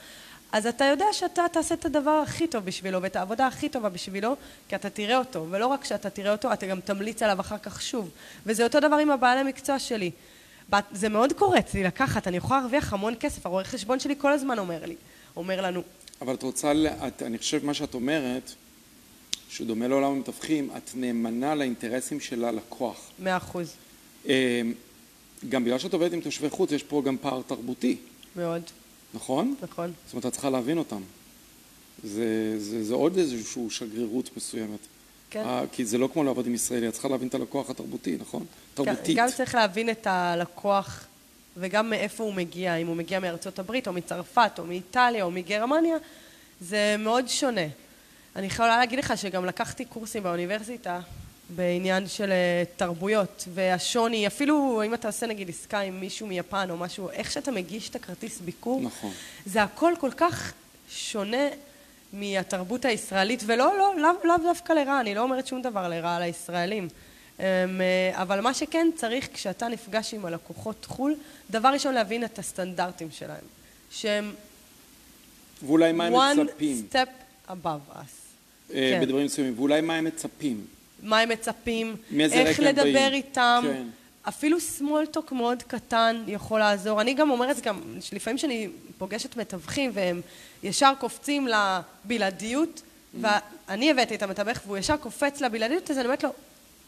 אז 0.52 0.68
אתה 0.68 0.86
יודע 0.86 1.06
שאתה 1.12 1.46
תעשה 1.52 1.76
את 1.76 1.86
הדבר 1.86 2.12
הכי 2.12 2.48
טוב 2.48 2.66
בשבילו 2.66 3.02
ואת 3.02 3.16
העבודה 3.16 3.48
הכי 3.48 3.70
טובה 3.70 3.90
בשבילו 3.90 4.36
כי 4.70 4.76
אתה 4.76 4.90
תראה 4.90 5.18
אותו. 5.18 5.46
ולא 5.50 5.68
רק 5.68 5.86
שאתה 5.86 6.10
תראה 6.10 6.32
אותו 6.32 6.54
אתה 6.54 6.68
גם 6.68 6.82
תמליץ 6.82 7.24
עליו 7.24 7.40
אחר 7.40 7.58
כך 7.58 7.82
שוב. 7.82 8.10
וזה 8.46 8.64
אותו 8.64 8.80
דבר 8.80 8.96
עם 8.96 9.12
הבעלי 9.12 9.44
מקצוע 9.44 9.80
שלי. 9.80 10.12
זה 10.92 11.10
מאוד 11.10 11.34
קורץ 11.34 11.74
לי 11.74 11.84
לקחת 11.84 12.28
אני 12.28 12.38
יכולה 12.38 12.60
להרוויח 12.60 12.94
המון 12.94 13.14
כסף 13.20 13.46
הרואה 13.46 13.64
חשבון 13.64 14.00
שלי 14.00 14.16
כל 14.18 14.32
הזמן 14.32 14.60
אומר 14.60 14.86
לי 14.86 14.96
אומר 15.36 15.62
לנו. 15.62 15.82
אבל 16.22 16.34
את 16.34 16.44
רוצה, 16.44 16.72
את, 17.08 17.24
אני 17.24 17.38
חושב 17.38 17.66
מה 17.66 17.74
שאת 17.74 17.94
אומרת 17.94 18.52
שהוא 19.50 19.68
דומה 19.68 19.88
לעולם 19.88 20.12
המתווכים 20.12 20.70
את 20.78 20.92
נאמנה 20.96 21.56
לאינטרסים 21.56 22.20
של 22.20 22.46
הלקוח. 22.46 23.12
מאה 23.20 23.38
אחוז. 23.38 23.74
אה, 24.30 24.62
גם 25.50 25.64
בגלל 25.64 25.80
שאת 25.80 25.94
עובדת 25.94 26.14
עם 26.14 26.22
תושבי 26.22 26.50
חוץ 26.50 26.72
יש 26.72 26.84
פה 26.84 27.02
גם 27.06 27.18
פער 27.18 27.42
תרבותי. 27.48 27.98
מאוד 28.36 28.62
נכון? 29.14 29.56
נכון. 29.62 29.94
זאת 30.06 30.14
אומרת, 30.14 30.26
את 30.26 30.32
צריכה 30.32 30.50
להבין 30.50 30.78
אותם. 30.78 31.02
זה, 32.04 32.56
זה, 32.60 32.84
זה 32.84 32.94
עוד 32.94 33.18
איזושהי 33.18 33.70
שגרירות 33.70 34.38
מסוימת. 34.38 34.80
כן. 35.30 35.44
אה, 35.46 35.64
כי 35.72 35.86
זה 35.86 35.98
לא 35.98 36.10
כמו 36.14 36.24
לעבוד 36.24 36.48
עם 36.48 36.54
ישראלי, 36.54 36.88
את 36.88 36.94
צריכה 36.94 37.08
להבין 37.08 37.28
את 37.28 37.36
הלקוח 37.36 37.70
התרבותי, 37.70 38.18
נכון? 38.20 38.46
תרבותית. 38.74 39.18
גם 39.18 39.28
צריך 39.36 39.56
להבין 39.56 39.90
את 39.90 40.08
הלקוח 40.08 41.06
וגם 41.58 41.90
מאיפה 41.90 42.24
הוא 42.24 42.34
מגיע, 42.34 42.76
אם 42.76 42.88
הוא 42.88 42.96
מגיע 42.96 43.20
מארצות 43.20 43.60
הברית 43.60 43.88
או 43.88 43.94
מצרפת 43.94 44.52
או 44.60 44.66
מאיטליה 44.66 45.24
או 45.24 45.32
מגרמניה, 45.32 45.98
זה 46.62 46.96
מאוד 47.00 47.28
שונה. 47.28 47.68
אני 48.36 48.48
יכולה 48.48 48.78
להגיד 48.78 49.00
לך 49.00 49.18
שגם 49.18 49.46
לקחתי 49.46 49.86
קורסים 49.86 50.24
באוניברסיטה 50.24 51.00
בעניין 51.56 52.08
של 52.08 52.32
אה, 52.32 52.64
תרבויות 52.78 53.48
והשוני, 53.54 54.28
אפילו 54.28 54.82
אם 54.86 54.94
אתה 54.94 55.08
עושה 55.08 55.26
נגיד 55.26 55.50
עסקה 55.50 55.80
עם 55.80 56.00
מישהו 56.00 56.28
מיפן 56.28 56.70
או 56.70 56.78
משהו, 56.78 57.10
איך 57.10 57.32
שאתה 57.32 57.52
מגיש 57.52 57.90
את 57.90 57.96
הכרטיס 57.96 58.40
ביקור, 58.42 58.82
נכון. 58.82 59.12
זה 59.46 59.64
הכל 59.64 59.94
כל 60.00 60.12
כך 60.18 60.54
שונה 60.90 61.48
מהתרבות 62.14 62.86
הישראלית, 62.86 63.44
ולא, 63.46 63.78
לא, 63.78 63.94
לאו 63.98 64.10
לא 64.24 64.36
דווקא 64.44 64.74
לרע, 64.74 65.00
אני 65.00 65.16
לא 65.16 65.22
אומרת 65.22 65.48
שום 65.48 65.62
דבר 65.62 65.88
לרע 65.88 66.16
על 66.16 66.22
הישראלים. 66.22 66.88
אמ, 67.40 67.44
אה, 67.82 68.22
אבל 68.22 68.42
מה 68.42 68.54
שכן 68.54 68.88
צריך 68.96 69.30
כשאתה 69.34 69.68
נפגש 69.68 70.14
עם 70.14 70.26
הלקוחות 70.26 70.86
חו"ל, 70.86 71.16
דבר 71.50 71.70
ראשון 71.70 71.94
להבין 71.94 72.24
את 72.24 72.40
הסטנדרטים 72.40 73.08
שלהם, 73.12 73.44
שהם 73.92 74.32
ואולי 75.66 75.92
מה 75.92 76.06
הם 76.06 76.14
one 76.14 76.44
מצפים, 76.44 76.88
step 76.92 77.50
above 77.50 77.96
us. 77.96 78.20
אה, 78.74 78.74
כן. 78.74 79.02
בדברים 79.02 79.26
מסוימים, 79.26 79.54
ואולי 79.58 79.82
מה 79.82 79.96
הם 79.96 80.06
מצפים. 80.06 80.66
מה 81.04 81.20
הם 81.20 81.30
מצפים, 81.30 81.96
איך 82.20 82.60
לדבר 82.60 82.84
באים. 82.84 83.14
איתם. 83.14 83.64
כן. 83.68 83.88
אפילו 84.22 84.58
talk 85.16 85.34
מאוד 85.34 85.64
קטן 85.64 86.24
יכול 86.28 86.60
לעזור. 86.60 87.02
אני 87.02 87.14
גם 87.14 87.30
אומרת, 87.30 87.62
גם 87.62 87.82
לפעמים 88.14 88.38
כשאני 88.38 88.68
פוגשת 88.98 89.38
מתווכים 89.38 89.92
והם 89.94 90.22
ישר 90.64 90.94
קופצים 91.00 91.48
לבלעדיות, 91.48 92.82
Mm. 93.14 93.18
ואני 93.68 93.92
הבאתי 93.92 94.16
את 94.16 94.24
המתווך 94.24 94.58
והוא 94.66 94.78
ישר 94.78 94.98
קופץ 94.98 95.42
לבלעדיות, 95.42 95.92
אז 95.92 95.98
אני 95.98 96.06
אומרת 96.06 96.24
לו, 96.24 96.30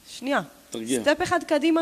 שנייה, 0.10 0.41
תרגיע. 0.69 1.02
סטפ 1.02 1.24
אחד 1.24 1.43
קדימה, 1.43 1.82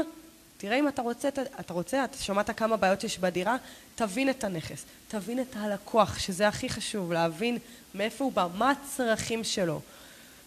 תראה 0.58 0.80
אם 0.80 0.88
אתה 0.88 1.02
רוצה, 1.02 1.30
אתה 1.60 1.74
רוצה, 1.74 2.04
אתה 2.04 2.18
שמעת 2.18 2.50
כמה 2.58 2.78
בעיות 2.78 3.04
יש 3.04 3.20
בדירה, 3.20 3.58
תבין 3.96 4.30
את 4.30 4.44
הנכס, 4.44 4.86
תבין 5.08 5.40
את 5.40 5.56
הלקוח, 5.56 6.20
שזה 6.20 6.48
הכי 6.48 6.70
חשוב, 6.70 7.14
להבין 7.14 7.58
מאיפה 7.96 8.24
הוא 8.24 8.32
בא, 8.32 8.48
מה 8.58 8.72
הצרכים 8.72 9.44
שלו. 9.44 9.82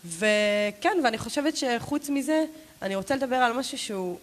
וכן, 0.04 0.98
ואני 1.04 1.18
חושבת 1.18 1.56
שחוץ 1.56 2.08
מזה, 2.08 2.44
אני 2.82 2.94
רוצה 2.94 3.16
לדבר 3.16 3.36
על 3.36 3.52
משהו 3.52 3.78
שהוא, 3.78 4.18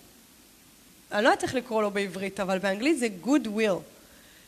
אני 1.11 1.23
לא 1.23 1.29
יודעת 1.29 1.43
איך 1.43 1.55
לקרוא 1.55 1.81
לו 1.81 1.91
בעברית, 1.91 2.39
אבל 2.39 2.59
באנגלית 2.59 2.99
זה 2.99 3.07
good 3.23 3.45
will. 3.45 3.79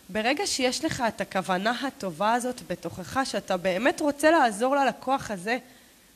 ברגע 0.10 0.48
שיש 0.48 0.86
לך 0.86 1.04
את 1.08 1.22
הכוונה 1.22 1.72
הטובה 1.88 2.34
הזאת 2.34 2.62
בתוכך, 2.68 3.20
שאתה 3.24 3.58
באמת 3.58 4.02
רוצה 4.02 4.32
לעזור 4.32 4.76
ללקוח 4.76 5.32
הזה, 5.32 5.58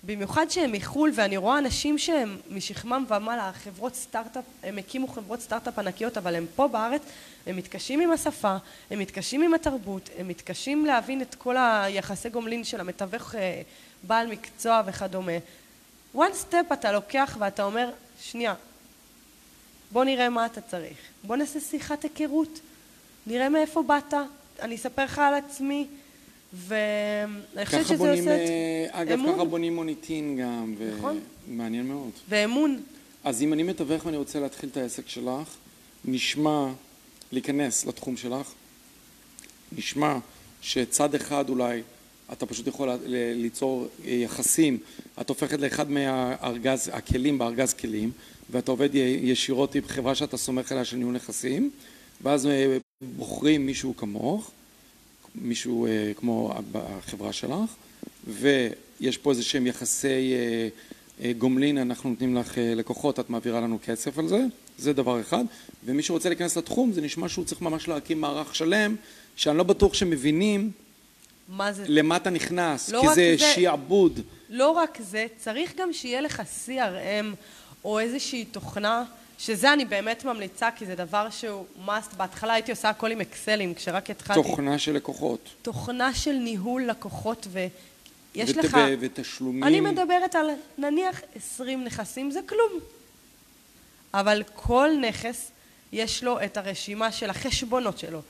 במיוחד 0.06 0.50
שהם 0.50 0.72
מחו"ל, 0.72 1.12
ואני 1.16 1.38
רואה 1.38 1.58
אנשים 1.58 1.98
שהם 1.98 2.38
משכמם 2.50 3.06
ומעלה, 3.08 3.52
חברות 3.54 3.96
סטארט-אפ, 3.96 4.44
הם 4.64 4.78
הקימו 4.78 5.08
חברות 5.08 5.42
סטארט-אפ 5.42 5.80
ענקיות, 5.80 6.18
אבל 6.18 6.36
הם 6.36 6.46
פה 6.56 6.68
בארץ, 6.68 7.02
הם 7.48 7.58
מתקשים 7.58 8.02
עם 8.02 8.12
השפה, 8.12 8.58
הם 8.92 9.00
מתקשים 9.00 9.42
עם 9.42 9.54
התרבות, 9.54 10.10
הם 10.18 10.28
מתקשים 10.28 10.86
להבין 10.86 11.22
את 11.22 11.36
כל 11.36 11.56
היחסי 11.58 12.30
גומלין 12.30 12.64
של 12.64 12.80
המתווך 12.80 13.36
אה, 13.36 13.62
בעל 14.04 14.28
מקצוע 14.28 14.82
וכדומה. 14.86 15.38
one 16.16 16.52
step 16.52 16.74
אתה 16.74 16.92
לוקח 16.92 17.38
ואתה 17.40 17.64
אומר, 17.64 17.90
שנייה, 18.22 18.54
בוא 19.92 20.04
נראה 20.04 20.30
מה 20.30 20.46
אתה 20.46 20.62
צריך, 20.62 20.98
בוא 21.24 21.36
נעשה 21.36 21.60
שיחת 21.60 22.04
היכרות, 22.04 22.60
נראה 23.28 23.50
מאיפה 23.50 23.84
באת, 23.84 24.14
אני 24.62 24.76
אספר 24.76 25.04
לך 25.04 25.20
על 25.20 25.34
עצמי, 25.34 25.88
ואני 26.56 27.66
חושבת 27.66 27.86
שזה 27.86 27.98
בונים, 27.98 28.20
עושה 28.20 28.44
את 28.44 28.50
אה, 28.50 29.02
אגב, 29.02 29.20
אמון. 29.20 29.36
ככה 29.36 29.44
בונים 29.44 29.76
מוניטין 29.76 30.38
גם, 30.42 30.76
נכון. 30.98 31.20
ומעניין 31.48 31.88
מאוד. 31.88 32.12
ואמון. 32.30 32.82
אז 33.24 33.42
אם 33.42 33.54
אני 33.54 33.64
מתווך 33.64 34.06
ואני 34.06 34.18
רוצה 34.18 34.40
להתחיל 34.40 34.70
את 34.70 34.78
העסק 34.78 35.10
שלך, 35.10 35.56
נשמע 36.06 36.68
להיכנס 37.32 37.86
לתחום 37.86 38.18
שלך, 38.18 38.52
נשמע 39.78 40.18
שצד 40.62 41.16
אחד 41.16 41.50
אולי 41.50 41.82
אתה 42.32 42.46
פשוט 42.46 42.68
יכול 42.68 42.90
ליצור 43.36 43.88
אה, 44.06 44.12
יחסים, 44.12 44.78
את 45.22 45.30
הופכת 45.30 45.60
לאחד 45.60 45.92
מהארגז, 45.92 46.90
הכלים 46.94 47.38
בארגז 47.38 47.74
כלים, 47.74 48.12
ואתה 48.50 48.72
עובד 48.72 48.90
ישירות 48.96 49.76
עם 49.76 49.84
חברה 49.88 50.16
שאתה 50.16 50.38
סומך 50.38 50.72
עליה 50.72 50.86
של 50.86 50.98
ניהול 50.98 51.14
נכסים, 51.16 51.72
ואז 52.22 52.46
אה, 52.46 52.78
בוחרים 53.02 53.66
מישהו 53.66 53.96
כמוך, 53.98 54.52
מישהו 55.42 55.86
אה, 55.88 56.12
כמו 56.16 56.54
החברה 56.76 57.34
שלך, 57.34 57.58
ויש 58.28 59.18
פה 59.18 59.32
איזה 59.32 59.44
שהם 59.44 59.68
יחסי 59.68 60.08
אה, 60.34 60.68
אה, 61.24 61.32
גומלין, 61.38 61.78
אנחנו 61.78 62.10
נותנים 62.10 62.36
לך 62.36 62.58
אה, 62.58 62.74
לקוחות, 62.76 63.20
את 63.20 63.30
מעבירה 63.30 63.62
לנו 63.62 63.80
כסף 63.86 64.20
על 64.20 64.28
זה, 64.28 64.40
זה 64.78 64.94
דבר 64.94 65.22
אחד, 65.22 65.44
ומי 65.86 66.04
שרוצה 66.04 66.30
להיכנס 66.30 66.58
לתחום, 66.58 66.92
זה 66.94 67.02
נשמע 67.02 67.30
שהוא 67.30 67.46
צריך 67.46 67.62
ממש 67.62 67.88
להקים 67.88 68.22
מערך 68.22 68.56
שלם, 68.56 68.96
שאני 69.36 69.58
לא 69.58 69.64
בטוח 69.64 69.94
שמבינים 69.94 70.72
מה 71.50 71.74
זה? 71.74 71.84
למה 71.88 72.16
אתה 72.18 72.30
נכנס, 72.30 72.90
לא 72.90 73.02
כי 73.02 73.08
זה 73.08 73.14
זה- 73.40 73.54
שיעבוד. 73.54 74.20
לא 74.50 74.70
רק 74.72 74.98
זה, 75.02 75.26
צריך 75.38 75.74
גם 75.78 75.94
שיהיה 75.94 76.22
לך 76.22 76.42
CRM 76.66 77.26
או 77.86 78.00
איזושהי 78.00 78.46
תוכנה, 78.46 79.04
שזה 79.40 79.74
אני 79.74 79.86
באמת 79.86 80.26
ממליצה, 80.26 80.70
כי 80.76 80.86
זה 80.86 80.96
דבר 80.96 81.30
שהוא 81.30 81.66
must. 81.88 82.16
בהתחלה 82.18 82.54
הייתי 82.54 82.72
עושה 82.72 82.90
הכל 82.90 83.12
עם 83.12 83.22
אקסלים, 83.22 83.74
כשרק 83.74 84.10
התחלתי. 84.10 84.44
תוכנה 84.44 84.80
של 84.80 84.94
לקוחות. 84.94 85.50
תוכנה 85.62 86.14
של 86.14 86.32
ניהול 86.34 86.84
לקוחות, 86.86 87.48
ויש 87.52 88.50
ות- 88.50 88.56
לך... 88.58 88.78
ותשלומים. 89.00 89.64
אני 89.64 89.80
מדברת 89.82 90.36
על 90.36 90.50
נניח 90.78 91.22
20 91.36 91.84
נכסים, 91.84 92.32
זה 92.32 92.40
כלום. 92.46 92.72
אבל 94.14 94.44
כל 94.56 94.90
נכס 95.02 95.52
יש 95.92 96.24
לו 96.24 96.44
את 96.44 96.58
הרשימה 96.58 97.12
של 97.12 97.30
החשבונות 97.30 97.98
שלו, 98.00 98.22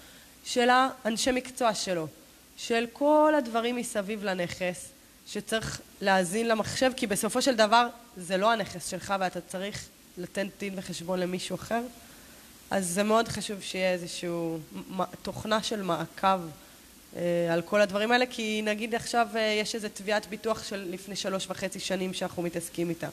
של 0.45 0.69
האנשי 0.69 1.31
מקצוע 1.31 1.73
שלו, 1.73 2.07
של 2.57 2.85
כל 2.93 3.33
הדברים 3.37 3.75
מסביב 3.75 4.23
לנכס, 4.23 4.89
שצריך 5.27 5.81
להאזין 6.01 6.47
למחשב, 6.47 6.91
כי 6.97 7.07
בסופו 7.07 7.41
של 7.41 7.55
דבר 7.55 7.87
זה 8.17 8.37
לא 8.37 8.51
הנכס 8.51 8.89
שלך 8.89 9.13
ואתה 9.19 9.41
צריך 9.41 9.85
לתת 10.17 10.45
דין 10.59 10.73
וחשבון 10.77 11.19
למישהו 11.19 11.55
אחר. 11.55 11.81
אז 12.71 12.87
זה 12.87 13.03
מאוד 13.03 13.27
חשוב 13.27 13.61
שיהיה 13.61 13.93
איזושהי 13.93 14.29
תוכנה 15.21 15.63
של 15.63 15.81
מעקב 15.81 16.39
אה, 17.15 17.53
על 17.53 17.61
כל 17.61 17.81
הדברים 17.81 18.11
האלה, 18.11 18.25
כי 18.25 18.61
נגיד 18.61 18.95
עכשיו 18.95 19.27
אה, 19.35 19.41
יש 19.41 19.75
איזו 19.75 19.87
תביעת 19.93 20.27
ביטוח 20.29 20.63
של 20.63 20.87
לפני 20.89 21.15
שלוש 21.15 21.47
וחצי 21.49 21.79
שנים 21.79 22.13
שאנחנו 22.13 22.43
מתעסקים 22.43 22.89
איתה. 22.89 23.09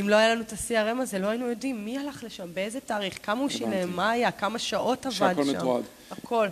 אם 0.00 0.08
לא 0.08 0.16
היה 0.16 0.34
לנו 0.34 0.42
את 0.42 0.52
ה-CRM 0.52 1.02
הזה, 1.02 1.18
לא 1.18 1.26
היינו 1.26 1.46
יודעים 1.46 1.84
מי 1.84 1.98
הלך 1.98 2.24
לשם, 2.24 2.54
באיזה 2.54 2.80
תאריך, 2.80 3.18
כמה 3.22 3.40
הוא. 3.40 3.48
שילם, 3.48 3.96
מה 3.96 4.10
היה, 4.10 4.30
כמה 4.30 4.58
שעות 4.58 5.06
עבד 5.06 5.14
שם. 5.14 5.28
שהכל 5.28 5.44
מתועד. 5.44 5.84
הכל. 6.10 6.48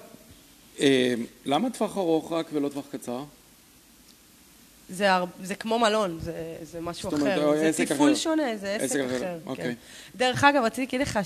אה, 0.81 1.15
למה 1.45 1.71
טווח 1.71 1.97
ארוך 1.97 2.33
רק 2.33 2.47
ולא 2.53 2.69
טווח 2.69 2.85
קצר? 2.93 3.25
זה, 4.93 5.13
הר... 5.13 5.25
זה 5.43 5.55
כמו 5.55 5.79
מלון, 5.79 6.19
זה, 6.21 6.57
זה 6.63 6.81
משהו 6.81 7.11
זאת 7.11 7.21
אומרת, 7.21 7.39
אחר. 7.39 7.53
אה, 7.53 7.59
זה 7.59 7.67
עסק 7.69 7.93
תפעול 7.93 8.13
אחר. 8.13 8.19
שונה, 8.19 8.57
זה 8.57 8.75
עסק, 8.75 8.85
עסק 8.85 9.01
אחר, 9.01 9.17
אחר. 9.17 9.39
אוקיי. 9.47 9.65
כן. 9.65 9.73
דרך 10.17 10.45
אגב, 10.45 10.63
רציתי 10.63 10.83
להגיד 10.83 11.01
לך 11.01 11.19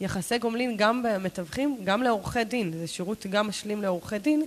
שהיחסי 0.00 0.38
גומלין 0.38 0.76
גם 0.76 1.02
במתווכים, 1.02 1.76
גם 1.84 2.02
לעורכי 2.02 2.44
דין, 2.44 2.72
זה 2.72 2.86
שירות 2.86 3.26
גם 3.26 3.48
משלים 3.48 3.82
לעורכי 3.82 4.18
דין, 4.18 4.42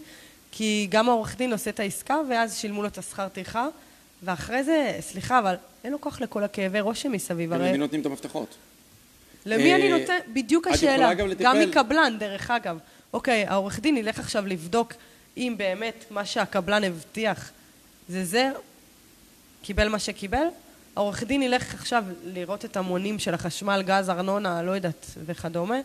כי 0.51 0.87
גם 0.89 1.09
העורך 1.09 1.37
דין 1.37 1.51
עושה 1.51 1.69
את 1.69 1.79
העסקה, 1.79 2.17
ואז 2.29 2.57
שילמו 2.57 2.81
לו 2.81 2.87
את 2.87 2.97
השכר 2.97 3.27
טרחה, 3.27 3.67
ואחרי 4.23 4.63
זה, 4.63 4.97
סליחה, 4.99 5.39
אבל 5.39 5.55
אין 5.83 5.91
לו 5.91 6.01
כוח 6.01 6.21
לכל 6.21 6.43
הכאבי 6.43 6.79
ראש 6.79 7.01
שמסביב. 7.01 7.53
הרי 7.53 7.69
למי 7.69 7.77
נותנים 7.77 8.01
את 8.01 8.05
המפתחות? 8.05 8.55
למי 9.45 9.71
אה, 9.71 9.75
אני 9.75 9.89
נותן? 9.89 10.17
בדיוק 10.33 10.67
השאלה. 10.67 11.13
גם 11.13 11.27
גם 11.39 11.59
מקבלן, 11.59 12.15
דרך 12.19 12.51
אגב. 12.51 12.77
אוקיי, 13.13 13.45
העורך 13.45 13.79
דין 13.79 13.97
ילך 13.97 14.19
עכשיו 14.19 14.47
לבדוק 14.47 14.93
אם 15.37 15.55
באמת 15.57 16.05
מה 16.09 16.25
שהקבלן 16.25 16.83
הבטיח 16.83 17.51
זה 18.11 18.25
זה, 18.25 18.49
קיבל 19.61 19.89
מה 19.89 19.99
שקיבל. 19.99 20.45
העורך 20.95 21.23
דין 21.23 21.41
ילך 21.41 21.73
עכשיו 21.73 22.03
לראות 22.23 22.65
את 22.65 22.77
המונים 22.77 23.19
של 23.19 23.33
החשמל, 23.33 23.83
גז, 23.85 24.09
ארנונה, 24.09 24.61
לא 24.61 24.71
יודעת, 24.71 25.05
וכדומה. 25.25 25.79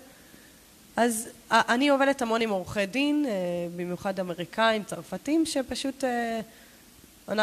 אז 0.96 1.28
אני 1.50 1.88
עובדת 1.88 2.22
המון 2.22 2.40
עם 2.40 2.50
עורכי 2.50 2.86
דין, 2.86 3.26
אה, 3.26 3.32
במיוחד 3.76 4.20
אמריקאים, 4.20 4.84
צרפתים, 4.84 5.46
שפשוט 5.46 6.04
אה, 6.04 6.40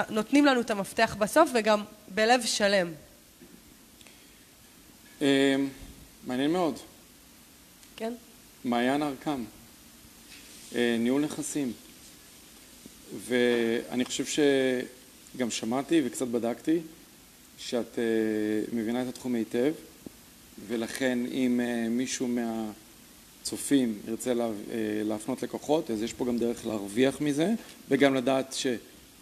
נותנים 0.09 0.45
לנו 0.45 0.61
את 0.61 0.71
המפתח 0.71 1.15
בסוף, 1.19 1.49
וגם 1.55 1.83
בלב 2.07 2.45
שלם. 2.45 2.91
אה, 5.21 5.55
מעניין 6.27 6.51
מאוד. 6.51 6.79
כן? 7.95 8.13
מעיין 8.65 9.03
ארקם, 9.03 9.43
ניהול 10.75 11.21
נכסים. 11.21 11.73
ואני 13.27 14.05
חושב 14.05 14.25
שגם 15.35 15.51
שמעתי 15.51 16.01
וקצת 16.05 16.27
בדקתי 16.27 16.79
שאת 17.57 17.99
אה, 17.99 18.03
מבינה 18.73 19.01
את 19.01 19.07
התחום 19.07 19.35
היטב, 19.35 19.73
ולכן 20.67 21.19
אם 21.31 21.59
אה, 21.63 21.89
מישהו 21.89 22.27
מהצופים 22.27 23.99
ירצה 24.07 24.33
לה, 24.33 24.45
אה, 24.45 24.51
להפנות 25.03 25.43
לקוחות, 25.43 25.91
אז 25.91 26.01
יש 26.01 26.13
פה 26.13 26.25
גם 26.25 26.37
דרך 26.37 26.65
להרוויח 26.65 27.21
מזה, 27.21 27.53
וגם 27.89 28.15
לדעת 28.15 28.55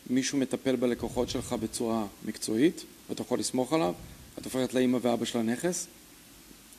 שמישהו 0.08 0.38
מטפל 0.38 0.76
בלקוחות 0.76 1.30
שלך 1.30 1.54
בצורה 1.54 2.06
מקצועית, 2.26 2.84
ואתה 3.10 3.22
יכול 3.22 3.40
לסמוך 3.40 3.74
עליו, 3.74 3.94
את 4.40 4.46
הופכת 4.46 4.74
לאימא 4.74 4.98
ואבא 5.02 5.26
של 5.26 5.40
הנכס. 5.40 5.88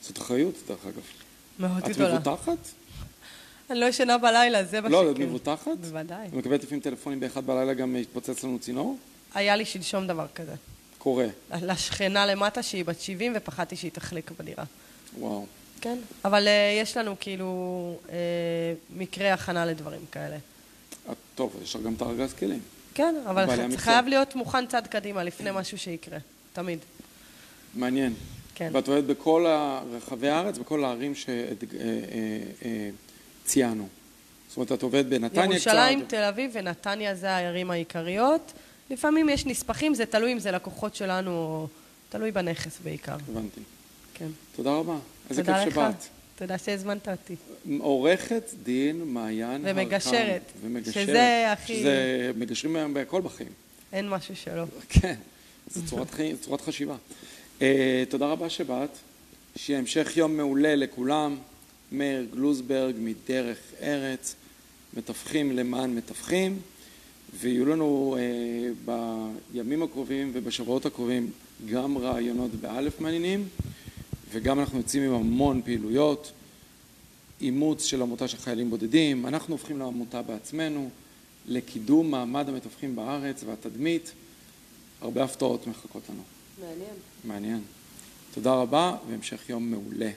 זאת 0.03 0.19
אחריות, 0.19 0.55
דרך 0.69 0.87
אגב. 0.87 1.03
מאוד 1.59 1.85
את 1.85 1.89
גדולה. 1.89 2.15
מבוטחת? 2.15 2.59
אני 3.73 3.81
לא 3.81 3.87
ישנה 3.87 4.19
בלילה, 4.19 4.65
זה 4.65 4.81
מה 4.81 4.89
לא, 4.89 5.11
את. 5.11 5.19
מבוטחת? 5.19 5.67
בוודאי. 5.81 6.29
את 6.29 6.33
מקבלת 6.33 6.63
לפעמים 6.63 6.81
טלפונים 6.81 7.21
באחד 7.21 7.47
בלילה 7.47 7.75
גם 7.75 7.97
התפוצץ 7.97 8.45
לנו 8.45 8.59
צינור? 8.59 8.97
היה 9.35 9.57
לי 9.57 9.65
שלשום 9.65 10.07
דבר 10.07 10.27
כזה. 10.35 10.55
קורה. 10.99 11.27
לשכנה 11.63 12.27
למטה 12.27 12.63
שהיא 12.63 12.85
בת 12.85 13.01
70 13.01 13.33
ופחדתי 13.37 13.77
שהיא 13.77 13.91
תחליק 13.91 14.31
בדירה. 14.39 14.65
וואו. 15.19 15.47
כן. 15.81 15.99
אבל 16.25 16.49
אה, 16.49 16.79
יש 16.83 16.97
לנו 16.97 17.15
כאילו 17.21 17.47
אה, 18.11 18.15
מקרי 18.97 19.31
הכנה 19.31 19.67
לדברים 19.67 20.01
כאלה. 20.13 20.37
את- 21.11 21.17
טוב, 21.35 21.57
יש 21.63 21.77
לך 21.77 21.83
גם 21.83 21.95
את 21.95 22.03
הארגז 22.03 22.33
כלים. 22.33 22.61
כן, 22.95 23.15
אבל. 23.27 23.47
חייב 23.77 24.07
להיות 24.07 24.35
מוכן 24.37 24.67
צעד 24.67 24.87
קדימה 24.87 25.25
לפני 25.25 25.51
משהו 25.55 25.79
שיקרה. 25.79 26.19
תמיד. 26.53 26.79
מעניין. 27.75 28.15
כן. 28.55 28.71
ואת 28.73 28.89
עובדת 28.89 29.05
בכל 29.05 29.47
רחבי 29.93 30.29
הארץ, 30.29 30.59
בכל 30.59 30.85
הערים 30.85 31.13
שציינו. 33.53 33.89
זאת 34.49 34.57
אומרת, 34.57 34.73
את 34.73 34.83
עובדת 34.83 35.07
בנתניה 35.07 35.45
קצת. 35.45 35.67
ירושלים, 35.67 36.05
תל 36.09 36.23
אביב 36.23 36.51
ונתניה 36.55 37.15
זה 37.15 37.31
הערים 37.31 37.71
העיקריות. 37.71 38.53
לפעמים 38.91 39.29
יש 39.29 39.47
נספחים, 39.47 39.95
זה 39.95 40.07
תלוי 40.07 40.33
אם 40.33 40.39
זה 40.39 40.51
לקוחות 40.51 40.95
שלנו 40.95 41.31
או... 41.31 41.67
תלוי 42.09 42.31
בנכס 42.31 42.79
בעיקר. 42.85 43.17
הבנתי. 43.29 43.61
כן. 44.15 44.27
תודה 44.57 44.71
רבה. 44.71 44.97
איזה 45.31 45.43
תודה 45.43 45.59
כיף 45.65 45.67
לך. 45.69 45.73
שבאת. 45.75 45.95
תודה 46.37 46.59
שהזמנת 46.59 47.09
אותי. 47.09 47.35
עורכת 47.79 48.51
דין 48.63 49.03
מעיין 49.05 49.67
הרקן. 49.67 49.79
ומגשרת. 49.79 50.43
ומגשרת. 50.63 50.95
שזה 51.07 51.53
הכי- 51.53 51.79
שזה 51.81 52.31
מגשרים 52.37 52.77
היום 52.77 52.95
בהכל 52.95 53.21
בחיים. 53.21 53.49
אין 53.93 54.09
משהו 54.09 54.37
שלא. 54.37 54.65
כן, 54.89 55.15
זו 55.71 55.81
צורת, 55.87 56.11
חיים, 56.11 56.37
צורת 56.37 56.61
חשיבה. 56.61 56.97
Uh, 57.59 57.63
תודה 58.09 58.27
רבה 58.27 58.51
שבאת, 58.51 58.91
שיהיה 59.57 59.79
המשך 59.79 60.13
יום 60.17 60.37
מעולה 60.37 60.77
לכולם. 60.77 61.37
מאיר 61.93 62.27
גלוזברג 62.35 62.95
מדרך 62.99 63.59
ארץ, 63.83 64.35
מתווכים 64.97 65.57
למען 65.57 65.95
מתווכים, 65.95 66.59
ויהיו 67.41 67.67
לנו 67.67 68.17
uh, 68.17 68.91
בימים 69.53 69.83
הקרובים 69.83 70.31
ובשבועות 70.35 70.87
הקרובים 70.87 71.31
גם 71.71 71.99
רעיונות 71.99 72.51
באלף 72.55 73.01
מעניינים, 73.01 73.49
וגם 74.33 74.61
אנחנו 74.61 74.79
יוצאים 74.79 75.03
עם 75.03 75.15
המון 75.15 75.63
פעילויות, 75.63 76.33
אימוץ 77.41 77.85
של 77.85 78.03
עמותה 78.03 78.29
של 78.29 78.37
חיילים 78.37 78.71
בודדים, 78.71 79.27
אנחנו 79.27 79.55
הופכים 79.55 79.79
לעמותה 79.79 80.23
בעצמנו, 80.23 80.91
לקידום 81.49 82.11
מעמד 82.11 82.49
המתווכים 82.49 82.97
בארץ 82.97 83.45
והתדמית. 83.47 84.13
הרבה 85.01 85.25
הפתעות 85.25 85.67
מחכות 85.67 86.03
לנו. 86.09 86.23
מעניין. 86.61 86.95
מעניין. 87.25 87.61
תודה 88.35 88.55
רבה 88.55 88.97
והמשך 89.09 89.49
יום 89.49 89.71
מעולה. 89.71 90.11